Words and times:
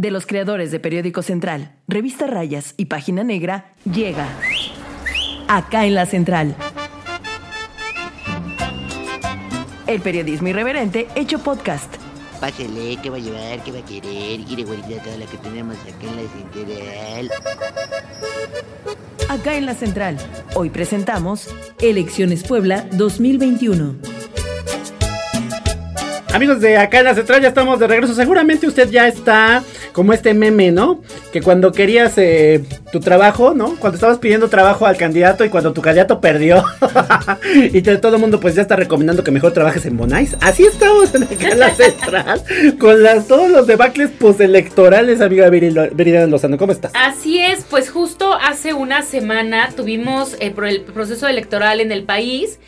De 0.00 0.10
los 0.10 0.24
creadores 0.24 0.70
de 0.70 0.80
Periódico 0.80 1.20
Central, 1.20 1.72
Revista 1.86 2.26
Rayas 2.26 2.72
y 2.78 2.86
Página 2.86 3.22
Negra, 3.22 3.74
llega 3.84 4.26
acá 5.46 5.84
en 5.84 5.94
la 5.94 6.06
Central. 6.06 6.56
El 9.86 10.00
periodismo 10.00 10.48
irreverente 10.48 11.06
hecho 11.16 11.40
podcast. 11.40 11.94
Pásele, 12.40 12.96
¿qué 13.02 13.10
va 13.10 13.18
a 13.18 13.20
llevar? 13.20 13.62
¿Qué 13.62 13.72
va 13.72 13.80
a 13.80 13.84
querer? 13.84 14.40
Quiere 14.46 14.64
guardar 14.64 15.04
toda 15.04 15.18
la 15.18 15.26
que 15.26 15.36
tenemos 15.36 15.76
acá 15.76 16.06
en 16.08 16.16
la 16.16 16.22
central. 16.32 17.30
Acá 19.28 19.56
en 19.58 19.66
la 19.66 19.74
Central. 19.74 20.16
Hoy 20.54 20.70
presentamos 20.70 21.54
Elecciones 21.78 22.42
Puebla 22.44 22.86
2021. 22.92 23.96
Amigos 26.32 26.60
de 26.60 26.78
acá 26.78 27.00
en 27.00 27.04
la 27.04 27.14
central 27.14 27.42
ya 27.42 27.48
estamos 27.48 27.78
de 27.80 27.86
regreso. 27.86 28.14
Seguramente 28.14 28.66
usted 28.66 28.88
ya 28.88 29.06
está 29.08 29.62
como 30.00 30.14
este 30.14 30.32
meme, 30.32 30.72
¿no? 30.72 31.02
Que 31.30 31.42
cuando 31.42 31.72
querías 31.72 32.14
eh, 32.16 32.64
tu 32.90 33.00
trabajo, 33.00 33.52
¿no? 33.52 33.76
Cuando 33.76 33.96
estabas 33.96 34.16
pidiendo 34.16 34.48
trabajo 34.48 34.86
al 34.86 34.96
candidato 34.96 35.44
y 35.44 35.50
cuando 35.50 35.74
tu 35.74 35.82
candidato 35.82 36.22
perdió 36.22 36.64
y 37.54 37.82
te- 37.82 37.98
todo 37.98 38.14
el 38.16 38.20
mundo 38.22 38.40
pues 38.40 38.54
ya 38.54 38.62
está 38.62 38.76
recomendando 38.76 39.22
que 39.22 39.30
mejor 39.30 39.52
trabajes 39.52 39.84
en 39.84 39.98
Bonais. 39.98 40.38
Así 40.40 40.64
estamos 40.64 41.14
en 41.14 41.58
la 41.58 41.68
central 41.74 42.42
con 42.78 43.02
las, 43.02 43.28
todos 43.28 43.50
los 43.50 43.66
debacles 43.66 44.08
postelectorales, 44.08 45.20
amiga 45.20 45.50
Viridiana 45.50 46.26
Lozano. 46.26 46.56
¿Cómo 46.56 46.72
estás? 46.72 46.92
Así 46.94 47.38
es, 47.38 47.64
pues 47.68 47.90
justo 47.90 48.32
hace 48.32 48.72
una 48.72 49.02
semana 49.02 49.68
tuvimos 49.76 50.32
eh, 50.40 50.54
el 50.66 50.80
proceso 50.80 51.28
electoral 51.28 51.82
en 51.82 51.92
el 51.92 52.04
país. 52.04 52.58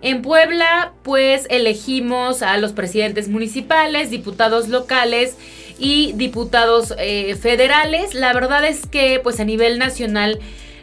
En 0.00 0.22
Puebla, 0.22 0.92
pues 1.02 1.46
elegimos 1.50 2.40
a 2.40 2.56
los 2.56 2.72
presidentes 2.72 3.28
municipales, 3.28 4.08
diputados 4.08 4.68
locales 4.68 5.34
y 5.78 6.12
diputados 6.12 6.94
eh, 6.98 7.34
federales. 7.36 8.14
La 8.14 8.32
verdad 8.32 8.64
es 8.64 8.86
que, 8.86 9.20
pues 9.22 9.40
a 9.40 9.44
nivel 9.44 9.78
nacional, 9.78 10.38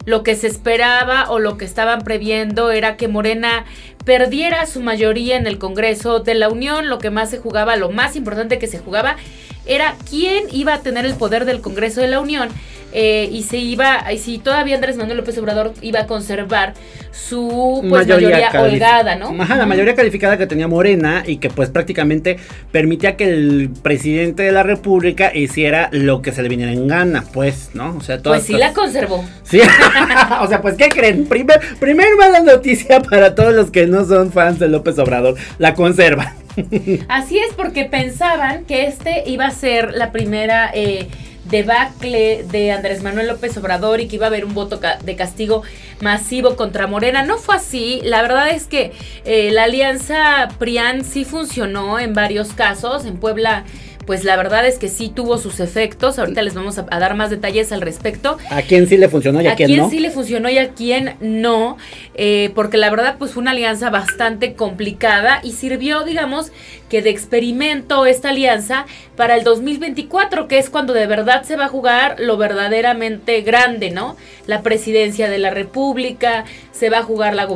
lo 0.05 0.23
que 0.23 0.35
se 0.35 0.47
esperaba 0.47 1.29
o 1.29 1.39
lo 1.39 1.57
que 1.57 1.65
estaban 1.65 2.01
previendo 2.01 2.71
era 2.71 2.95
que 2.95 3.07
Morena 3.07 3.65
perdiera 4.05 4.65
su 4.67 4.81
mayoría 4.81 5.35
en 5.35 5.47
el 5.47 5.57
Congreso 5.57 6.19
de 6.19 6.35
la 6.35 6.49
Unión. 6.49 6.89
Lo 6.89 6.99
que 6.99 7.09
más 7.09 7.29
se 7.29 7.39
jugaba, 7.39 7.75
lo 7.75 7.91
más 7.91 8.15
importante 8.15 8.59
que 8.59 8.67
se 8.67 8.79
jugaba, 8.79 9.17
era 9.65 9.95
quién 10.09 10.45
iba 10.51 10.73
a 10.75 10.79
tener 10.81 11.05
el 11.05 11.15
poder 11.15 11.45
del 11.45 11.61
Congreso 11.61 12.01
de 12.01 12.07
la 12.07 12.19
Unión. 12.19 12.49
eh, 12.97 13.27
y 13.29 13.43
se 13.43 13.57
iba, 13.57 14.09
y 14.13 14.17
si 14.19 14.37
todavía 14.37 14.75
Andrés 14.75 14.95
Manuel 14.95 15.17
López 15.17 15.37
Obrador 15.37 15.73
iba 15.81 15.99
a 15.99 16.05
conservar 16.07 16.73
su 17.11 17.79
pues, 17.89 18.07
mayoría, 18.07 18.49
califi- 18.51 18.71
holgada, 18.71 19.15
¿no? 19.17 19.35
Ajá, 19.41 19.57
la 19.57 19.65
mayoría 19.65 19.95
calificada 19.95 20.37
que 20.37 20.47
tenía 20.47 20.69
Morena 20.69 21.23
y 21.25 21.37
que 21.37 21.49
pues 21.49 21.69
prácticamente 21.69 22.37
permitía 22.71 23.17
que 23.17 23.25
el 23.25 23.69
presidente 23.81 24.43
de 24.43 24.53
la 24.53 24.63
República 24.63 25.35
hiciera 25.35 25.89
lo 25.91 26.21
que 26.21 26.31
se 26.31 26.41
le 26.41 26.47
viniera 26.47 26.71
en 26.71 26.87
gana, 26.87 27.25
pues, 27.33 27.71
¿no? 27.73 27.97
O 27.97 28.01
sea, 28.01 28.21
todas 28.21 28.39
Pues 28.39 28.47
sí 28.47 28.53
la 28.53 28.71
conservó. 28.71 29.25
Sí, 29.43 29.59
o 30.41 30.47
sea, 30.47 30.61
pues, 30.61 30.75
¿qué 30.75 30.87
creen? 30.87 31.25
Primer, 31.25 31.59
primer 31.81 32.07
mala 32.17 32.39
noticia 32.39 33.01
para 33.01 33.35
todos 33.35 33.53
los 33.53 33.71
que 33.71 33.87
no 33.87 34.05
son 34.05 34.31
fans 34.31 34.57
de 34.59 34.69
López 34.69 34.97
Obrador. 34.99 35.35
La 35.57 35.73
conserva. 35.73 36.33
Así 37.07 37.37
es, 37.37 37.53
porque 37.55 37.85
pensaban 37.85 38.65
que 38.65 38.85
este 38.85 39.23
iba 39.27 39.45
a 39.45 39.51
ser 39.51 39.93
la 39.93 40.11
primera 40.11 40.71
eh, 40.73 41.07
debacle 41.49 42.43
de 42.51 42.71
Andrés 42.71 43.03
Manuel 43.03 43.27
López 43.27 43.55
Obrador 43.57 43.99
y 43.99 44.07
que 44.07 44.15
iba 44.15 44.25
a 44.25 44.29
haber 44.29 44.45
un 44.45 44.53
voto 44.53 44.79
de 45.03 45.15
castigo 45.15 45.63
masivo 46.01 46.55
contra 46.55 46.87
Morena. 46.87 47.23
No 47.23 47.37
fue 47.37 47.55
así. 47.55 48.01
La 48.03 48.21
verdad 48.21 48.49
es 48.49 48.65
que 48.65 48.93
eh, 49.25 49.51
la 49.51 49.63
alianza 49.63 50.49
PRIAN 50.57 51.03
sí 51.03 51.25
funcionó 51.25 51.99
en 51.99 52.13
varios 52.13 52.53
casos. 52.53 53.05
En 53.05 53.17
Puebla, 53.17 53.63
pues 54.05 54.23
la 54.23 54.35
verdad 54.37 54.65
es 54.67 54.77
que 54.77 54.87
sí 54.89 55.09
tuvo 55.09 55.37
sus 55.37 55.59
efectos. 55.59 56.19
Ahorita 56.19 56.41
les 56.41 56.53
vamos 56.53 56.77
a, 56.77 56.85
a 56.91 56.99
dar 56.99 57.15
más 57.15 57.29
detalles 57.29 57.71
al 57.71 57.81
respecto. 57.81 58.37
¿A 58.49 58.61
quién 58.61 58.87
sí 58.87 58.97
le 58.97 59.09
funcionó 59.09 59.41
y 59.41 59.47
a, 59.47 59.53
a 59.53 59.55
quién, 59.55 59.67
quién 59.67 59.79
no? 59.81 59.89
sí 59.89 59.99
le 59.99 60.11
funcionó 60.11 60.49
y 60.49 60.57
a 60.57 60.69
quién 60.69 61.15
no, 61.19 61.77
eh, 62.15 62.51
porque 62.55 62.77
la 62.77 62.89
verdad 62.89 63.15
pues 63.17 63.31
fue 63.31 63.41
una 63.41 63.51
alianza 63.51 63.89
bastante 63.89 64.53
complicada 64.53 65.39
y 65.43 65.51
sirvió, 65.53 66.03
digamos, 66.03 66.51
que 66.89 67.01
de 67.01 67.09
experimento 67.09 68.05
esta 68.05 68.29
alianza 68.29 68.85
para 69.15 69.35
el 69.35 69.43
2024, 69.43 70.47
que 70.47 70.59
es 70.59 70.69
cuando 70.69 70.93
de 70.93 71.07
verdad 71.07 71.43
se 71.43 71.55
va 71.55 71.65
a 71.65 71.69
jugar 71.69 72.17
lo 72.19 72.37
verdaderamente 72.37 73.41
grande, 73.41 73.89
¿no? 73.91 74.15
La 74.45 74.61
presidencia 74.61 75.29
de 75.29 75.39
la 75.39 75.49
República, 75.49 76.45
se 76.71 76.89
va 76.89 76.99
a 76.99 77.03
jugar 77.03 77.33
la 77.33 77.47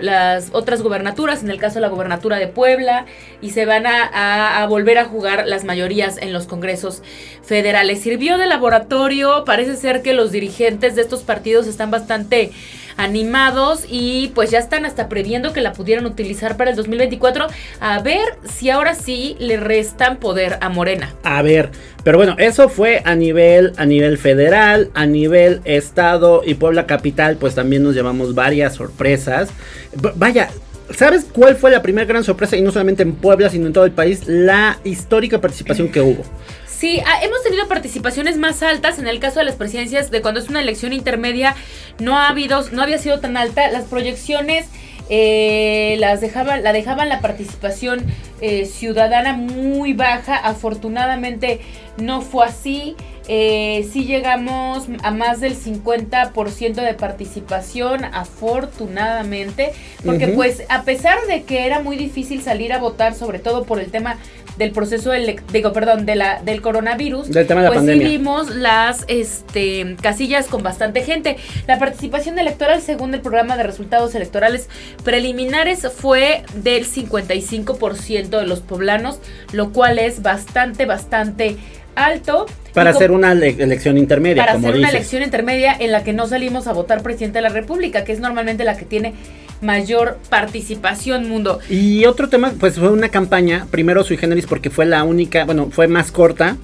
las 0.00 0.48
otras 0.52 0.80
gobernaturas, 0.82 1.42
en 1.42 1.50
el 1.50 1.58
caso 1.58 1.74
de 1.74 1.80
la 1.82 1.88
gobernatura 1.88 2.38
de 2.38 2.46
Puebla, 2.46 3.04
y 3.42 3.50
se 3.50 3.66
van 3.66 3.86
a, 3.86 4.04
a- 4.04 4.62
a 4.62 4.66
volver 4.66 4.96
a 4.98 5.04
jugar 5.04 5.46
las 5.46 5.64
en 5.90 6.32
los 6.32 6.46
congresos 6.46 7.02
federales. 7.42 8.00
Sirvió 8.00 8.38
de 8.38 8.46
laboratorio, 8.46 9.44
parece 9.44 9.76
ser 9.76 10.02
que 10.02 10.14
los 10.14 10.30
dirigentes 10.30 10.94
de 10.94 11.02
estos 11.02 11.22
partidos 11.22 11.66
están 11.66 11.90
bastante 11.90 12.52
animados 12.96 13.84
y 13.88 14.30
pues 14.34 14.50
ya 14.50 14.58
están 14.58 14.84
hasta 14.84 15.08
previendo 15.08 15.52
que 15.52 15.60
la 15.60 15.72
pudieran 15.72 16.06
utilizar 16.06 16.56
para 16.56 16.70
el 16.70 16.76
2024, 16.76 17.46
a 17.80 18.02
ver 18.02 18.20
si 18.44 18.70
ahora 18.70 18.94
sí 18.94 19.36
le 19.38 19.56
restan 19.56 20.18
poder 20.18 20.58
a 20.60 20.68
Morena. 20.68 21.12
A 21.24 21.42
ver, 21.42 21.70
pero 22.04 22.18
bueno, 22.18 22.36
eso 22.38 22.68
fue 22.68 23.02
a 23.04 23.14
nivel, 23.14 23.72
a 23.76 23.86
nivel 23.86 24.16
federal, 24.18 24.90
a 24.94 25.06
nivel 25.06 25.60
estado 25.64 26.42
y 26.44 26.54
Puebla 26.54 26.86
capital, 26.86 27.36
pues 27.36 27.54
también 27.54 27.82
nos 27.82 27.94
llevamos 27.94 28.34
varias 28.34 28.74
sorpresas. 28.74 29.48
Vaya, 30.14 30.50
¿sabes 30.96 31.26
cuál 31.32 31.56
fue 31.56 31.70
la 31.70 31.82
primera 31.82 32.06
gran 32.06 32.24
sorpresa? 32.24 32.56
Y 32.56 32.62
no 32.62 32.72
solamente 32.72 33.02
en 33.02 33.12
Puebla, 33.12 33.50
sino 33.50 33.66
en 33.66 33.72
todo 33.72 33.84
el 33.84 33.92
país, 33.92 34.22
la 34.26 34.78
histórica 34.84 35.40
participación 35.40 35.88
que 35.90 36.00
hubo. 36.00 36.22
Sí, 36.66 36.98
ah, 37.04 37.22
hemos 37.22 37.42
tenido 37.42 37.68
participaciones 37.68 38.38
más 38.38 38.62
altas 38.62 38.98
en 38.98 39.06
el 39.06 39.20
caso 39.20 39.40
de 39.40 39.44
las 39.44 39.56
presidencias 39.56 40.10
de 40.10 40.22
cuando 40.22 40.40
es 40.40 40.48
una 40.48 40.62
elección 40.62 40.94
intermedia 40.94 41.54
no 41.98 42.16
ha 42.16 42.28
habido 42.28 42.64
no 42.72 42.82
había 42.82 42.96
sido 42.96 43.20
tan 43.20 43.36
alta 43.36 43.70
las 43.70 43.84
proyecciones 43.84 44.64
eh, 45.10 45.96
las 45.98 46.22
dejaban 46.22 46.62
la 46.62 46.72
dejaban 46.72 47.10
la 47.10 47.20
participación 47.20 48.06
eh, 48.40 48.64
ciudadana 48.64 49.34
muy 49.34 49.92
baja 49.92 50.36
afortunadamente 50.36 51.60
no 51.98 52.22
fue 52.22 52.46
así 52.46 52.96
eh, 53.32 53.88
sí 53.92 54.06
llegamos 54.06 54.88
a 55.04 55.12
más 55.12 55.38
del 55.40 55.54
50% 55.56 56.74
de 56.74 56.94
participación 56.94 58.04
afortunadamente 58.04 59.72
porque 60.04 60.28
pues 60.28 60.64
a 60.68 60.82
pesar 60.82 61.16
de 61.28 61.44
que 61.44 61.64
era 61.64 61.78
muy 61.80 61.96
difícil 61.96 62.42
salir 62.42 62.72
a 62.72 62.78
votar 62.78 63.14
sobre 63.14 63.38
todo 63.38 63.62
por 63.64 63.78
el 63.78 63.90
tema 63.92 64.16
del 64.58 64.72
proceso 64.72 65.12
elec- 65.14 65.42
digo 65.52 65.72
perdón 65.72 66.06
de 66.06 66.16
la 66.16 66.42
del 66.42 66.60
coronavirus 66.60 67.30
Del 67.30 67.46
tema 67.46 67.60
de 67.60 67.66
la 67.66 67.70
pues 67.70 67.78
pandemia. 67.78 68.06
sí 68.08 68.16
vimos 68.18 68.50
las 68.50 69.04
este 69.06 69.96
casillas 70.02 70.48
con 70.48 70.62
bastante 70.64 71.02
gente. 71.02 71.36
La 71.68 71.78
participación 71.78 72.36
electoral 72.38 72.82
según 72.82 73.14
el 73.14 73.20
programa 73.20 73.56
de 73.56 73.62
resultados 73.62 74.14
electorales 74.16 74.68
preliminares 75.04 75.86
fue 75.96 76.42
del 76.54 76.84
55% 76.84 78.28
de 78.40 78.46
los 78.46 78.60
poblanos 78.60 79.20
lo 79.52 79.70
cual 79.72 79.98
es 80.00 80.20
bastante 80.20 80.84
bastante 80.84 81.56
alto 81.94 82.46
Para 82.74 82.90
hacer 82.90 83.10
una 83.10 83.32
ele- 83.32 83.56
elección 83.58 83.98
intermedia, 83.98 84.42
para 84.42 84.52
como 84.54 84.68
hacer 84.68 84.78
una 84.78 84.88
dices. 84.88 84.94
elección 85.00 85.22
intermedia 85.22 85.76
en 85.78 85.92
la 85.92 86.04
que 86.04 86.12
no 86.12 86.26
salimos 86.26 86.66
a 86.66 86.72
votar 86.72 87.02
presidente 87.02 87.38
de 87.38 87.42
la 87.42 87.48
República, 87.48 88.04
que 88.04 88.12
es 88.12 88.20
normalmente 88.20 88.64
la 88.64 88.76
que 88.76 88.84
tiene 88.84 89.14
mayor 89.60 90.18
participación 90.28 91.28
mundo. 91.28 91.58
Y 91.68 92.04
otro 92.06 92.28
tema, 92.28 92.52
pues 92.58 92.74
fue 92.78 92.88
una 92.90 93.08
campaña, 93.08 93.66
primero 93.70 94.04
sui 94.04 94.16
generis 94.16 94.46
porque 94.46 94.70
fue 94.70 94.86
la 94.86 95.04
única, 95.04 95.44
bueno, 95.44 95.68
fue 95.70 95.88
más 95.88 96.10
corta. 96.12 96.56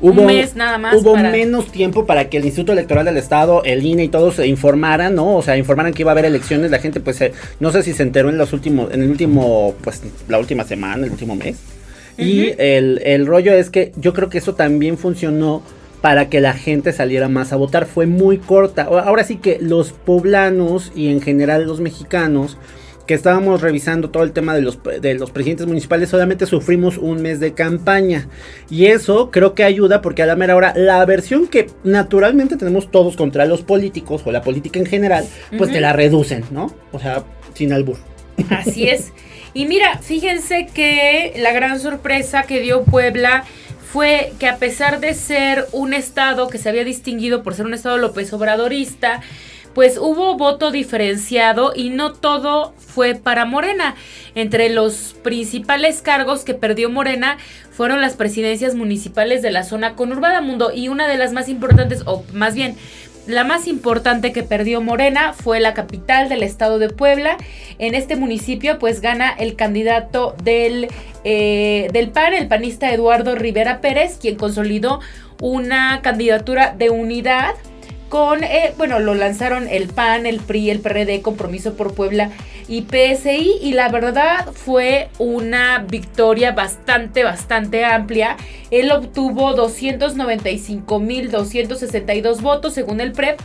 Hubo, 0.00 0.22
Un 0.22 0.26
mes 0.26 0.54
nada 0.56 0.76
más 0.76 0.96
Hubo 0.96 1.14
para- 1.14 1.30
menos 1.30 1.70
tiempo 1.72 2.04
para 2.04 2.28
que 2.28 2.36
el 2.36 2.44
Instituto 2.44 2.72
Electoral 2.72 3.06
del 3.06 3.16
Estado, 3.16 3.62
el 3.64 3.86
INE 3.86 4.04
y 4.04 4.08
todos 4.08 4.34
se 4.36 4.46
informaran, 4.46 5.14
¿no? 5.14 5.36
O 5.36 5.42
sea, 5.42 5.56
informaran 5.56 5.94
que 5.94 6.02
iba 6.02 6.10
a 6.10 6.12
haber 6.12 6.26
elecciones. 6.26 6.70
La 6.70 6.78
gente, 6.78 7.00
pues, 7.00 7.20
eh, 7.22 7.32
no 7.60 7.70
sé 7.70 7.82
si 7.82 7.92
se 7.92 8.02
enteró 8.02 8.28
en 8.28 8.36
los 8.36 8.52
últimos, 8.52 8.92
en 8.92 9.02
el 9.02 9.08
último, 9.10 9.74
pues, 9.82 10.02
la 10.28 10.38
última 10.38 10.64
semana, 10.64 11.06
el 11.06 11.12
último 11.12 11.36
mes. 11.36 11.56
Y 12.16 12.52
el, 12.58 13.00
el 13.04 13.26
rollo 13.26 13.52
es 13.52 13.70
que 13.70 13.92
yo 13.96 14.12
creo 14.12 14.28
que 14.28 14.38
eso 14.38 14.54
también 14.54 14.98
funcionó 14.98 15.62
para 16.04 16.28
que 16.28 16.42
la 16.42 16.52
gente 16.52 16.92
saliera 16.92 17.30
más 17.30 17.52
a 17.52 17.56
votar. 17.56 17.86
Fue 17.86 18.06
muy 18.06 18.36
corta. 18.36 18.82
Ahora 18.82 19.24
sí 19.24 19.36
que 19.36 19.58
los 19.60 19.92
poblanos 19.92 20.92
y 20.94 21.08
en 21.08 21.22
general 21.22 21.66
los 21.66 21.80
mexicanos 21.80 22.58
que 23.06 23.14
estábamos 23.14 23.60
revisando 23.60 24.10
todo 24.10 24.22
el 24.22 24.32
tema 24.32 24.54
de 24.54 24.62
los, 24.62 24.78
de 24.82 25.14
los 25.14 25.30
presidentes 25.30 25.66
municipales, 25.66 26.08
solamente 26.08 26.44
sufrimos 26.46 26.98
un 26.98 27.22
mes 27.22 27.40
de 27.40 27.52
campaña. 27.52 28.28
Y 28.70 28.86
eso 28.86 29.30
creo 29.30 29.54
que 29.54 29.64
ayuda 29.64 30.02
porque 30.02 30.22
a 30.22 30.26
la 30.26 30.36
mera 30.36 30.56
hora 30.56 30.72
la 30.76 31.04
versión 31.06 31.46
que 31.46 31.68
naturalmente 31.84 32.56
tenemos 32.56 32.90
todos 32.90 33.16
contra 33.16 33.44
los 33.46 33.62
políticos 33.62 34.22
o 34.24 34.32
la 34.32 34.42
política 34.42 34.78
en 34.78 34.86
general, 34.86 35.26
pues 35.56 35.72
te 35.72 35.80
la 35.80 35.92
reducen, 35.92 36.44
¿no? 36.50 36.70
O 36.92 36.98
sea, 36.98 37.24
sin 37.54 37.72
albur. 37.72 37.96
Así 38.50 38.88
es. 38.88 39.12
Y 39.54 39.66
mira, 39.66 39.98
fíjense 39.98 40.66
que 40.66 41.32
la 41.36 41.52
gran 41.52 41.78
sorpresa 41.78 42.42
que 42.42 42.60
dio 42.60 42.82
Puebla 42.82 43.44
fue 43.92 44.32
que 44.40 44.48
a 44.48 44.56
pesar 44.56 44.98
de 44.98 45.14
ser 45.14 45.66
un 45.70 45.94
estado 45.94 46.48
que 46.48 46.58
se 46.58 46.68
había 46.68 46.82
distinguido 46.82 47.44
por 47.44 47.54
ser 47.54 47.64
un 47.64 47.74
estado 47.74 47.96
López 47.96 48.32
Obradorista, 48.32 49.20
pues 49.74 49.98
hubo 49.98 50.36
voto 50.36 50.72
diferenciado 50.72 51.72
y 51.74 51.90
no 51.90 52.12
todo 52.12 52.74
fue 52.78 53.14
para 53.14 53.44
Morena. 53.44 53.94
Entre 54.34 54.70
los 54.70 55.14
principales 55.22 56.02
cargos 56.02 56.44
que 56.44 56.54
perdió 56.54 56.90
Morena 56.90 57.38
fueron 57.70 58.00
las 58.00 58.14
presidencias 58.14 58.74
municipales 58.74 59.42
de 59.42 59.50
la 59.50 59.62
zona 59.62 59.94
conurbada 59.94 60.40
mundo 60.40 60.72
y 60.74 60.88
una 60.88 61.08
de 61.08 61.16
las 61.16 61.32
más 61.32 61.48
importantes, 61.48 62.02
o 62.06 62.24
más 62.32 62.54
bien 62.54 62.76
la 63.26 63.44
más 63.44 63.66
importante 63.66 64.32
que 64.32 64.42
perdió 64.42 64.80
Morena 64.80 65.32
fue 65.32 65.60
la 65.60 65.74
capital 65.74 66.28
del 66.28 66.42
estado 66.42 66.78
de 66.78 66.90
Puebla. 66.90 67.36
En 67.78 67.94
este 67.94 68.16
municipio 68.16 68.78
pues 68.78 69.00
gana 69.00 69.30
el 69.30 69.56
candidato 69.56 70.34
del, 70.42 70.88
eh, 71.24 71.88
del 71.92 72.10
PAN, 72.10 72.34
el 72.34 72.48
panista 72.48 72.92
Eduardo 72.92 73.34
Rivera 73.34 73.80
Pérez, 73.80 74.18
quien 74.20 74.36
consolidó 74.36 75.00
una 75.40 76.00
candidatura 76.02 76.74
de 76.76 76.90
unidad 76.90 77.54
con, 78.08 78.44
eh, 78.44 78.72
bueno, 78.76 79.00
lo 79.00 79.14
lanzaron 79.14 79.66
el 79.68 79.88
PAN, 79.88 80.26
el 80.26 80.40
PRI, 80.40 80.70
el 80.70 80.80
PRD, 80.80 81.22
Compromiso 81.22 81.74
por 81.74 81.94
Puebla 81.94 82.30
y 82.68 82.82
PSI 82.82 83.54
y 83.60 83.72
la 83.72 83.88
verdad 83.88 84.52
fue 84.52 85.08
una 85.18 85.84
victoria 85.88 86.52
bastante, 86.52 87.24
bastante 87.24 87.84
amplia. 87.84 88.36
Él 88.70 88.92
obtuvo 88.92 89.56
295.262 89.56 92.40
votos 92.40 92.74
según 92.74 93.00
el 93.00 93.10
PREP. 93.12 93.40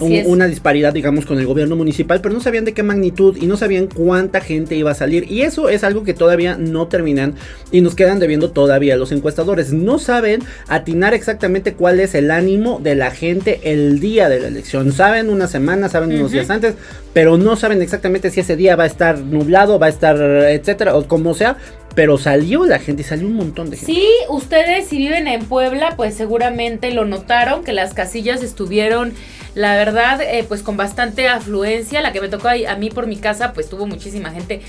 una 0.00 0.46
disparidad, 0.46 0.92
digamos, 0.92 1.26
con 1.26 1.38
el 1.38 1.46
gobierno 1.46 1.76
municipal, 1.76 2.20
pero 2.20 2.34
no 2.34 2.40
sabían 2.40 2.64
de 2.64 2.72
qué 2.72 2.82
magnitud 2.82 3.36
y 3.40 3.46
no 3.46 3.56
sabían 3.56 3.86
cuánta 3.86 4.40
gente 4.40 4.74
iba 4.74 4.90
a 4.90 4.94
salir. 4.94 5.30
Y 5.30 5.42
eso 5.42 5.68
es 5.68 5.84
algo 5.84 6.04
que 6.04 6.14
todavía 6.14 6.56
no 6.56 6.88
terminan 6.88 7.34
y 7.70 7.80
nos 7.80 7.94
quedan 7.94 8.18
debiendo 8.18 8.50
todavía 8.50 8.96
los 8.96 9.12
encuestadores. 9.12 9.72
No 9.72 9.98
saben 9.98 10.42
atinar 10.68 11.14
exactamente 11.14 11.74
cuál 11.74 12.00
es 12.00 12.14
el 12.14 12.30
ánimo 12.30 12.80
de 12.82 12.94
la 12.94 13.10
gente 13.10 13.60
el 13.64 14.00
día 14.00 14.28
de 14.28 14.40
la 14.40 14.48
elección. 14.48 14.92
Saben 14.92 15.30
una 15.30 15.48
semana, 15.48 15.88
saben 15.88 16.12
unos 16.12 16.32
días 16.32 16.50
antes, 16.50 16.74
pero 17.12 17.36
no 17.38 17.56
saben 17.56 17.82
exactamente 17.82 18.30
si 18.30 18.40
ese 18.40 18.56
día 18.56 18.76
va 18.76 18.84
a 18.84 18.86
estar 18.86 19.18
nublado, 19.18 19.78
va 19.78 19.86
a 19.86 19.90
estar, 19.90 20.16
etcétera, 20.16 20.96
o 20.96 21.06
como 21.06 21.34
sea, 21.34 21.56
pero 21.94 22.18
salió 22.18 22.64
la 22.64 22.78
gente 22.78 23.02
y 23.02 23.04
salió 23.04 23.26
un 23.26 23.34
montón 23.34 23.70
de 23.70 23.76
gente. 23.76 23.92
Sí, 23.92 24.06
ustedes 24.28 24.88
si 24.88 24.96
viven 24.96 25.28
en 25.28 25.44
Puebla, 25.44 25.94
pues 25.96 26.14
seguramente 26.14 26.92
lo 26.92 27.04
notaron, 27.04 27.64
que 27.64 27.72
las 27.72 27.94
casillas 27.94 28.42
estuvieron, 28.42 29.12
la 29.54 29.76
verdad, 29.76 30.20
eh, 30.22 30.44
pues 30.46 30.62
con 30.62 30.76
bastante 30.76 31.28
afluencia. 31.28 32.00
La 32.00 32.12
que 32.12 32.20
me 32.20 32.28
tocó 32.28 32.48
a, 32.48 32.76
mí 32.76 32.90
por 32.90 33.06
mi 33.06 33.16
casa, 33.16 33.52
pues 33.52 33.68
tuvo 33.68 33.86
muchísima 33.86 34.30
gente. 34.30 34.62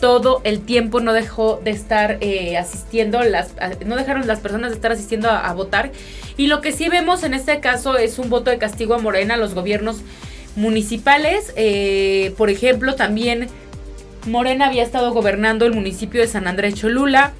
Todo 0.00 0.40
el 0.44 0.60
tiempo 0.60 1.00
no 1.00 1.12
dejó 1.12 1.60
de 1.62 1.70
estar 1.70 2.18
eh, 2.20 2.58
asistiendo, 2.58 3.22
las, 3.22 3.54
no 3.86 3.96
dejaron 3.96 4.26
las 4.26 4.40
personas 4.40 4.70
de 4.70 4.76
estar 4.76 4.92
asistiendo 4.92 5.30
a, 5.30 5.52
votar. 5.54 5.92
Y 6.36 6.48
lo 6.48 6.60
que 6.60 6.72
sí 6.72 6.88
vemos 6.88 7.22
en 7.22 7.32
este 7.32 7.60
caso 7.60 7.96
es 7.96 8.18
un 8.18 8.28
voto 8.28 8.50
de 8.50 8.58
castigo 8.58 8.94
a 8.94 8.98
Morena, 8.98 9.34
a 9.34 9.36
los 9.36 9.54
gobiernos 9.54 9.98
municipales. 10.56 11.52
Eh, 11.56 12.34
por 12.36 12.50
ejemplo, 12.50 12.96
también 12.96 13.48
Morena 14.26 14.66
había 14.66 14.82
estado 14.82 15.12
gobernando 15.12 15.64
el 15.64 15.72
municipio 15.72 16.20
de 16.20 16.26
San 16.26 16.48
Andrés 16.48 16.74
Cholula, 16.74 17.32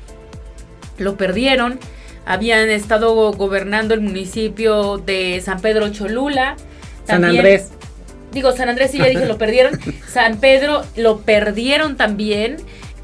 lo 0.96 1.16
perdieron. 1.16 1.80
Habían 2.24 2.70
estado 2.70 3.32
gobernando 3.32 3.92
el 3.92 4.00
municipio 4.00 4.96
de 4.98 5.42
San 5.44 5.60
Pedro 5.60 5.90
Cholula. 5.90 6.56
San 7.06 7.24
Andrés. 7.24 7.70
Digo, 8.32 8.52
San 8.52 8.68
Andrés 8.68 8.90
sí 8.90 8.98
ya 8.98 9.06
dije, 9.06 9.26
lo 9.26 9.38
perdieron. 9.38 9.78
San 10.08 10.38
Pedro 10.38 10.84
lo 10.96 11.20
perdieron 11.20 11.96
también. 11.96 12.56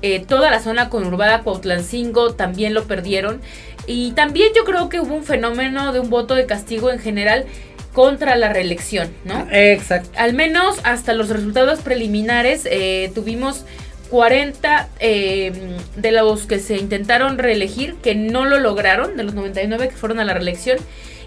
Eh, 0.03 0.25
toda 0.27 0.51
la 0.51 0.61
zona 0.61 0.89
conurbada 0.89 1.43
Cuautlancingo 1.43 2.35
también 2.35 2.75
lo 2.75 2.85
perdieron. 2.85 3.41
Y 3.87 4.13
también 4.13 4.53
yo 4.57 4.65
creo 4.65 4.89
que 4.89 5.01
hubo 5.01 5.15
un 5.15 5.25
fenómeno 5.25 5.93
de 5.93 6.01
un 6.01 6.11
voto 6.11 6.35
de 6.35 6.47
castigo 6.47 6.91
en 6.91 6.99
general 6.99 7.45
contra 7.93 8.37
la 8.37 8.53
reelección, 8.53 9.11
¿no? 9.25 9.47
Exacto. 9.51 10.11
Al 10.17 10.33
menos 10.33 10.79
hasta 10.85 11.13
los 11.13 11.29
resultados 11.29 11.81
preliminares 11.81 12.67
eh, 12.71 13.11
tuvimos 13.15 13.65
40 14.11 14.89
eh, 14.99 15.53
de 15.97 16.13
los 16.13 16.47
que 16.47 16.59
se 16.59 16.77
intentaron 16.77 17.39
reelegir 17.39 17.95
que 17.97 18.15
no 18.15 18.45
lo 18.45 18.59
lograron, 18.59 19.17
de 19.17 19.25
los 19.25 19.35
99 19.35 19.89
que 19.89 19.97
fueron 19.97 20.21
a 20.21 20.25
la 20.25 20.35
reelección, 20.35 20.79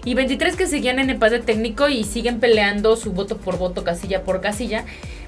y 0.04 0.14
23 0.14 0.56
que 0.56 0.66
seguían 0.66 0.98
en 0.98 1.10
empate 1.10 1.40
técnico 1.40 1.88
y 1.88 2.04
siguen 2.04 2.40
peleando 2.40 2.96
su 2.96 3.12
voto 3.12 3.38
por 3.38 3.58
voto, 3.58 3.84
casilla 3.84 4.22
por 4.22 4.40
casilla. 4.40 4.84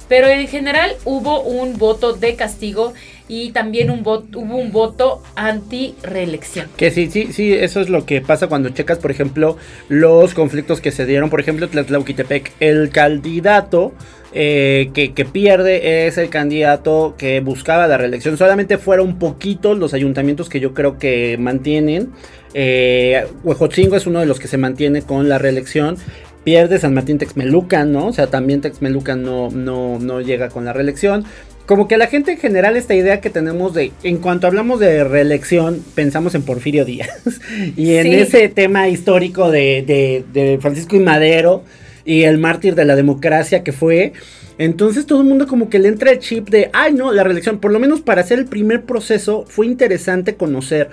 Pero 0.09 0.28
en 0.28 0.47
general 0.47 0.92
hubo 1.04 1.40
un 1.40 1.78
voto 1.78 2.12
de 2.12 2.37
castigo 2.37 2.92
y 3.28 3.50
también 3.50 3.90
un 3.90 4.02
voto, 4.02 4.38
hubo 4.38 4.56
un 4.56 4.73
voto 4.73 5.23
anti-reelección. 5.35 6.68
Que 6.76 6.90
sí, 6.90 7.09
sí, 7.11 7.33
sí, 7.33 7.52
eso 7.52 7.80
es 7.80 7.88
lo 7.88 8.06
que 8.06 8.21
pasa 8.21 8.47
cuando 8.47 8.68
checas, 8.71 8.99
por 8.99 9.11
ejemplo, 9.11 9.56
los 9.88 10.35
conflictos 10.35 10.80
que 10.80 10.92
se 10.92 11.06
dieron. 11.06 11.30
Por 11.30 11.40
ejemplo, 11.40 11.68
Tlatlauquitepec, 11.68 12.52
el 12.61 12.90
candidato 12.90 13.92
eh, 14.33 14.90
que, 14.92 15.25
pierde 15.25 16.06
es 16.06 16.18
el 16.18 16.28
candidato 16.28 17.14
que 17.18 17.40
buscaba 17.40 17.87
la 17.88 17.97
reelección. 17.97 18.37
Solamente 18.37 18.78
fueron 18.78 19.18
poquitos 19.18 19.78
los 19.78 19.95
ayuntamientos 19.95 20.49
que 20.49 20.61
yo 20.61 20.75
creo 20.75 20.99
que 20.99 21.37
mantienen. 21.38 22.11
Eh, 22.54 23.26
es 23.45 24.06
uno 24.06 24.21
de 24.21 24.26
los 24.26 24.38
que 24.38 24.49
se 24.49 24.56
mantiene 24.56 25.02
con 25.02 25.28
la 25.28 25.38
reelección 25.38 25.97
pierde 26.45 26.78
San 26.78 26.95
Martín 26.95 27.18
Texmelucan, 27.18 27.90
¿no? 27.90 28.06
O 28.06 28.12
sea, 28.12 28.28
también 28.28 28.61
Texmelucan 28.61 29.21
no, 29.21 29.50
no, 29.50 29.99
no 29.99 30.21
llega 30.21 30.49
con 30.49 30.64
la 30.64 30.73
reelección. 30.73 31.25
Como 31.66 31.88
que 31.88 31.96
la 31.96 32.06
gente 32.06 32.32
en 32.32 32.38
general, 32.38 32.76
esta 32.76 32.94
idea 32.94 33.20
que 33.20 33.28
tenemos 33.28 33.75
de, 33.75 33.92
en 34.04 34.18
cuanto 34.18 34.46
hablamos 34.46 34.78
de 34.78 35.02
reelección, 35.02 35.85
pensamos 35.96 36.37
en 36.37 36.42
Porfirio 36.42 36.85
Díaz. 36.85 37.11
y 37.76 37.94
en 37.94 38.06
ese 38.06 38.49
tema 38.49 38.88
histórico 38.88 39.50
de, 39.50 40.25
de, 40.32 40.58
Francisco 40.61 40.94
y 40.94 41.00
Madero 41.00 41.64
y 42.04 42.23
el 42.23 42.38
mártir 42.38 42.76
de 42.76 42.85
la 42.85 42.94
democracia 42.94 43.64
que 43.64 43.73
fue. 43.73 44.12
Entonces 44.58 45.06
todo 45.06 45.20
el 45.20 45.26
mundo 45.26 45.49
como 45.49 45.68
que 45.68 45.80
le 45.80 45.88
entra 45.88 46.12
el 46.12 46.20
chip 46.20 46.49
de, 46.49 46.70
ay 46.73 46.94
no, 46.94 47.12
la 47.12 47.25
reelección, 47.25 47.58
por 47.58 47.73
lo 47.73 47.80
menos 47.80 48.00
para 48.00 48.20
hacer 48.20 48.38
el 48.38 48.46
primer 48.46 48.85
proceso 48.85 49.44
fue 49.46 49.66
interesante 49.66 50.37
conocer 50.37 50.90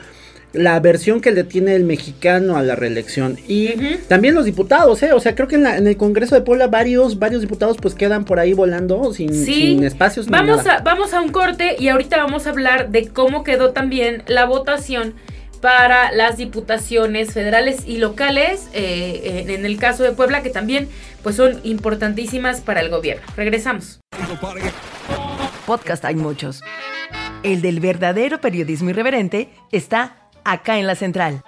la 0.54 0.80
versión 0.80 1.20
que 1.20 1.32
le 1.32 1.44
tiene 1.44 1.76
el 1.76 1.84
mexicano 1.84 2.56
a 2.58 2.62
la 2.62 2.76
reelección 2.76 3.40
y 3.48 3.70
también 4.08 4.36
los 4.36 4.46
diputados, 4.46 5.02
¿eh? 5.02 5.12
O 5.12 5.20
sea, 5.20 5.34
creo 5.34 5.48
que 5.48 5.56
en, 5.56 5.66
el 5.66 5.98
Congreso 5.98 6.36
de 6.36 6.42
Puebla 6.42 6.68
varios, 6.68 7.18
varios 7.18 7.42
diputados 7.42 7.78
pues 7.82 7.96
quedan 7.96 8.24
por 8.24 8.40
ahí 8.40 8.54
volando 8.54 9.14
sin, 9.14 9.34
sin 9.34 9.84
espacios. 9.84 10.28
Vamos, 10.28 10.66
A, 10.68 10.80
vamos 10.82 11.14
a 11.14 11.22
un 11.22 11.30
corte 11.30 11.76
y 11.80 11.88
ahorita 11.88 12.18
vamos 12.18 12.46
a 12.46 12.52
hablar 12.52 12.90
de 12.90 13.08
cómo 13.08 13.44
quedó 13.44 13.72
también 13.72 14.24
la 14.28 14.46
votación 14.46 15.16
para 15.60 16.12
las 16.12 16.38
diputaciones 16.38 17.32
federales 17.32 17.84
y 17.88 17.98
locales, 17.98 18.68
eh, 18.74 19.44
en, 19.44 19.50
en 19.50 19.66
el 19.66 19.78
caso 19.78 20.04
de 20.04 20.12
Puebla, 20.12 20.44
que 20.44 20.50
también 20.50 20.88
pues 21.24 21.38
son 21.38 21.62
importantísimas 21.64 22.62
para 22.62 22.82
el 22.82 22.90
gobierno. 22.90 23.24
Regresamos. 23.36 24.02
Podcast 25.66 26.04
hay 26.06 26.16
muchos. 26.16 26.62
El 27.44 27.62
del 27.62 27.80
verdadero 27.80 28.40
periodismo 28.42 28.90
irreverente 28.90 29.50
está 29.72 30.23
acá 30.44 30.78
en 30.78 30.88
la 30.88 30.96
central. 30.96 31.44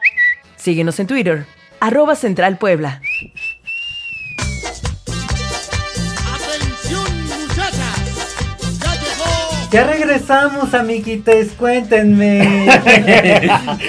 Síguenos 0.55 0.99
en 0.99 1.07
Twitter, 1.07 1.45
arroba 1.79 2.15
Central 2.15 2.57
Puebla. 2.57 3.01
Ya 9.75 9.83
regresamos, 9.83 10.73
amiguites, 10.73 11.51
cuéntenme. 11.51 12.65